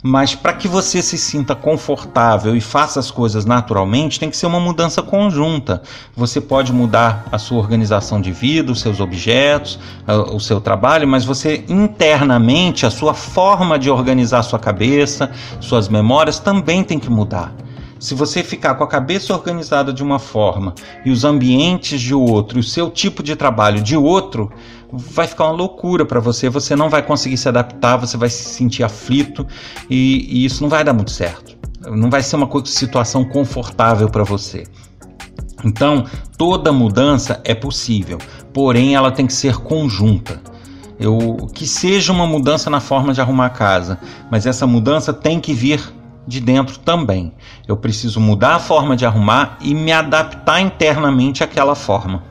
Mas 0.03 0.35
para 0.35 0.53
que 0.53 0.67
você 0.67 1.01
se 1.01 1.17
sinta 1.17 1.55
confortável 1.55 2.55
e 2.55 2.61
faça 2.61 2.99
as 2.99 3.09
coisas 3.09 3.45
naturalmente, 3.45 4.19
tem 4.19 4.29
que 4.29 4.37
ser 4.37 4.45
uma 4.45 4.59
mudança 4.59 5.01
conjunta. 5.01 5.81
Você 6.15 6.39
pode 6.39 6.71
mudar 6.71 7.25
a 7.31 7.39
sua 7.39 7.57
organização 7.57 8.21
de 8.21 8.31
vida, 8.31 8.71
os 8.71 8.79
seus 8.79 8.99
objetos, 8.99 9.79
o 10.31 10.39
seu 10.39 10.61
trabalho, 10.61 11.07
mas 11.07 11.25
você 11.25 11.65
internamente, 11.67 12.85
a 12.85 12.91
sua 12.91 13.15
forma 13.15 13.79
de 13.79 13.89
organizar 13.89 14.43
sua 14.43 14.59
cabeça, 14.59 15.31
suas 15.59 15.89
memórias 15.89 16.37
também 16.37 16.83
tem 16.83 16.99
que 16.99 17.09
mudar. 17.09 17.51
Se 17.99 18.13
você 18.13 18.43
ficar 18.43 18.75
com 18.75 18.83
a 18.83 18.87
cabeça 18.87 19.33
organizada 19.33 19.91
de 19.91 20.03
uma 20.03 20.19
forma 20.19 20.73
e 21.05 21.11
os 21.11 21.23
ambientes 21.23 21.99
de 21.99 22.13
outro, 22.13 22.59
o 22.59 22.63
seu 22.63 22.89
tipo 22.89 23.23
de 23.23 23.35
trabalho 23.35 23.81
de 23.81 23.97
outro, 23.97 24.51
vai 24.91 25.27
ficar 25.27 25.45
uma 25.45 25.53
loucura 25.53 26.05
para 26.05 26.19
você. 26.19 26.49
Você 26.49 26.75
não 26.75 26.89
vai 26.89 27.01
conseguir 27.01 27.37
se 27.37 27.47
adaptar, 27.47 27.97
você 27.97 28.17
vai 28.17 28.29
se 28.29 28.43
sentir 28.43 28.83
aflito 28.83 29.45
e, 29.89 30.27
e 30.29 30.45
isso 30.45 30.61
não 30.61 30.69
vai 30.69 30.83
dar 30.83 30.93
muito 30.93 31.11
certo. 31.11 31.57
Não 31.89 32.09
vai 32.09 32.21
ser 32.21 32.35
uma 32.35 32.49
situação 32.65 33.23
confortável 33.25 34.09
para 34.09 34.23
você. 34.23 34.65
Então, 35.63 36.05
toda 36.37 36.71
mudança 36.71 37.41
é 37.43 37.55
possível, 37.55 38.19
porém 38.53 38.95
ela 38.95 39.11
tem 39.11 39.25
que 39.25 39.33
ser 39.33 39.57
conjunta. 39.57 40.39
Eu, 40.99 41.47
que 41.53 41.67
seja 41.67 42.11
uma 42.11 42.25
mudança 42.25 42.69
na 42.69 42.79
forma 42.79 43.13
de 43.13 43.21
arrumar 43.21 43.47
a 43.47 43.51
casa, 43.51 43.99
mas 44.31 44.45
essa 44.45 44.65
mudança 44.65 45.13
tem 45.13 45.39
que 45.39 45.53
vir 45.53 45.79
de 46.27 46.41
dentro 46.41 46.77
também. 46.79 47.31
Eu 47.67 47.77
preciso 47.77 48.19
mudar 48.19 48.55
a 48.55 48.59
forma 48.59 48.95
de 48.95 49.05
arrumar 49.05 49.57
e 49.61 49.73
me 49.73 49.91
adaptar 49.91 50.59
internamente 50.59 51.43
àquela 51.43 51.73
forma. 51.73 52.23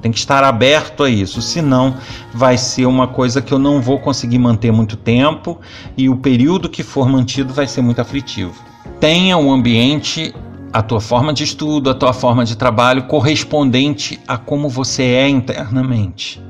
Tem 0.00 0.10
que 0.12 0.18
estar 0.18 0.42
aberto 0.44 1.02
a 1.02 1.10
isso, 1.10 1.42
senão 1.42 1.94
vai 2.32 2.56
ser 2.56 2.86
uma 2.86 3.06
coisa 3.06 3.42
que 3.42 3.52
eu 3.52 3.58
não 3.58 3.82
vou 3.82 3.98
conseguir 3.98 4.38
manter 4.38 4.72
muito 4.72 4.96
tempo 4.96 5.60
e 5.96 6.08
o 6.08 6.16
período 6.16 6.70
que 6.70 6.82
for 6.82 7.08
mantido 7.08 7.52
vai 7.52 7.66
ser 7.66 7.82
muito 7.82 8.00
aflitivo. 8.00 8.54
Tenha 8.98 9.36
um 9.36 9.52
ambiente 9.52 10.34
a 10.72 10.80
tua 10.80 11.00
forma 11.00 11.32
de 11.32 11.44
estudo, 11.44 11.90
a 11.90 11.94
tua 11.94 12.12
forma 12.12 12.44
de 12.44 12.56
trabalho 12.56 13.04
correspondente 13.04 14.20
a 14.26 14.38
como 14.38 14.68
você 14.68 15.02
é 15.02 15.28
internamente, 15.28 16.42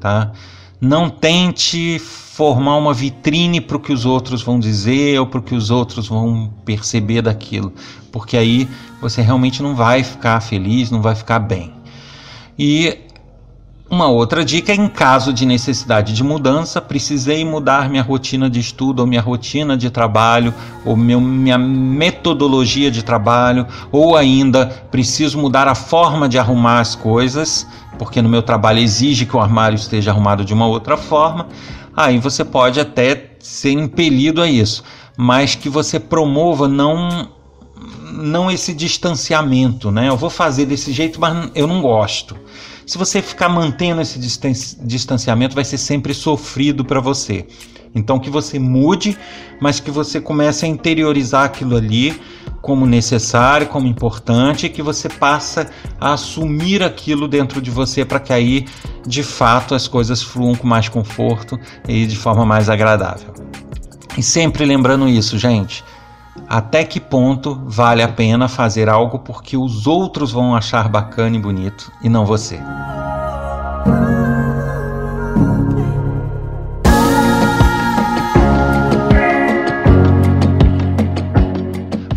tá? 0.00 0.32
Não 0.80 1.10
tente 1.10 1.98
formar 1.98 2.76
uma 2.76 2.94
vitrine 2.94 3.60
para 3.60 3.76
o 3.76 3.80
que 3.80 3.92
os 3.92 4.06
outros 4.06 4.42
vão 4.42 4.60
dizer 4.60 5.18
ou 5.18 5.26
para 5.26 5.40
o 5.40 5.42
que 5.42 5.54
os 5.54 5.70
outros 5.70 6.06
vão 6.06 6.52
perceber 6.64 7.20
daquilo, 7.20 7.72
porque 8.12 8.36
aí 8.36 8.68
você 9.00 9.20
realmente 9.20 9.60
não 9.60 9.74
vai 9.74 10.04
ficar 10.04 10.40
feliz, 10.40 10.88
não 10.88 11.02
vai 11.02 11.16
ficar 11.16 11.40
bem. 11.40 11.72
E 12.56 12.96
uma 13.90 14.06
outra 14.06 14.44
dica 14.44 14.70
é 14.70 14.74
em 14.74 14.86
caso 14.86 15.32
de 15.32 15.46
necessidade 15.46 16.12
de 16.12 16.22
mudança, 16.22 16.80
precisei 16.80 17.42
mudar 17.44 17.88
minha 17.88 18.02
rotina 18.02 18.48
de 18.50 18.60
estudo, 18.60 19.00
ou 19.00 19.06
minha 19.06 19.22
rotina 19.22 19.76
de 19.78 19.88
trabalho, 19.88 20.52
ou 20.84 20.94
meu, 20.94 21.20
minha 21.20 21.56
metodologia 21.56 22.90
de 22.90 23.02
trabalho, 23.02 23.66
ou 23.90 24.14
ainda 24.14 24.66
preciso 24.90 25.38
mudar 25.38 25.66
a 25.66 25.74
forma 25.74 26.28
de 26.28 26.38
arrumar 26.38 26.80
as 26.80 26.94
coisas, 26.94 27.66
porque 27.98 28.20
no 28.20 28.28
meu 28.28 28.42
trabalho 28.42 28.78
exige 28.78 29.24
que 29.24 29.34
o 29.34 29.40
armário 29.40 29.76
esteja 29.76 30.10
arrumado 30.10 30.44
de 30.44 30.52
uma 30.52 30.66
outra 30.66 30.96
forma. 30.96 31.46
Aí 31.96 32.18
você 32.18 32.44
pode 32.44 32.78
até 32.78 33.36
ser 33.40 33.72
impelido 33.72 34.42
a 34.42 34.48
isso, 34.48 34.84
mas 35.16 35.54
que 35.54 35.68
você 35.68 35.98
promova 35.98 36.68
não 36.68 37.30
não 38.10 38.50
esse 38.50 38.74
distanciamento, 38.74 39.90
né? 39.92 40.08
Eu 40.08 40.16
vou 40.16 40.30
fazer 40.30 40.66
desse 40.66 40.92
jeito, 40.92 41.20
mas 41.20 41.50
eu 41.54 41.66
não 41.66 41.80
gosto. 41.80 42.36
Se 42.88 42.96
você 42.96 43.20
ficar 43.20 43.50
mantendo 43.50 44.00
esse 44.00 44.18
distanciamento, 44.18 45.54
vai 45.54 45.62
ser 45.62 45.76
sempre 45.76 46.14
sofrido 46.14 46.82
para 46.86 47.00
você. 47.00 47.46
Então, 47.94 48.18
que 48.18 48.30
você 48.30 48.58
mude, 48.58 49.14
mas 49.60 49.78
que 49.78 49.90
você 49.90 50.22
comece 50.22 50.64
a 50.64 50.68
interiorizar 50.68 51.44
aquilo 51.44 51.76
ali 51.76 52.18
como 52.62 52.86
necessário, 52.86 53.66
como 53.66 53.86
importante, 53.86 54.64
e 54.64 54.68
que 54.70 54.80
você 54.80 55.06
passa 55.06 55.70
a 56.00 56.14
assumir 56.14 56.82
aquilo 56.82 57.28
dentro 57.28 57.60
de 57.60 57.70
você 57.70 58.06
para 58.06 58.18
que 58.20 58.32
aí, 58.32 58.64
de 59.06 59.22
fato, 59.22 59.74
as 59.74 59.86
coisas 59.86 60.22
fluam 60.22 60.54
com 60.54 60.66
mais 60.66 60.88
conforto 60.88 61.60
e 61.86 62.06
de 62.06 62.16
forma 62.16 62.46
mais 62.46 62.70
agradável. 62.70 63.34
E 64.16 64.22
sempre 64.22 64.64
lembrando 64.64 65.06
isso, 65.06 65.38
gente 65.38 65.84
até 66.48 66.84
que 66.84 67.00
ponto 67.00 67.60
vale 67.64 68.02
a 68.02 68.08
pena 68.08 68.48
fazer 68.48 68.88
algo 68.88 69.18
porque 69.18 69.56
os 69.56 69.86
outros 69.86 70.30
vão 70.30 70.54
achar 70.54 70.88
bacana 70.88 71.36
e 71.36 71.40
bonito 71.40 71.90
e 72.02 72.08
não 72.08 72.26
você. 72.26 72.60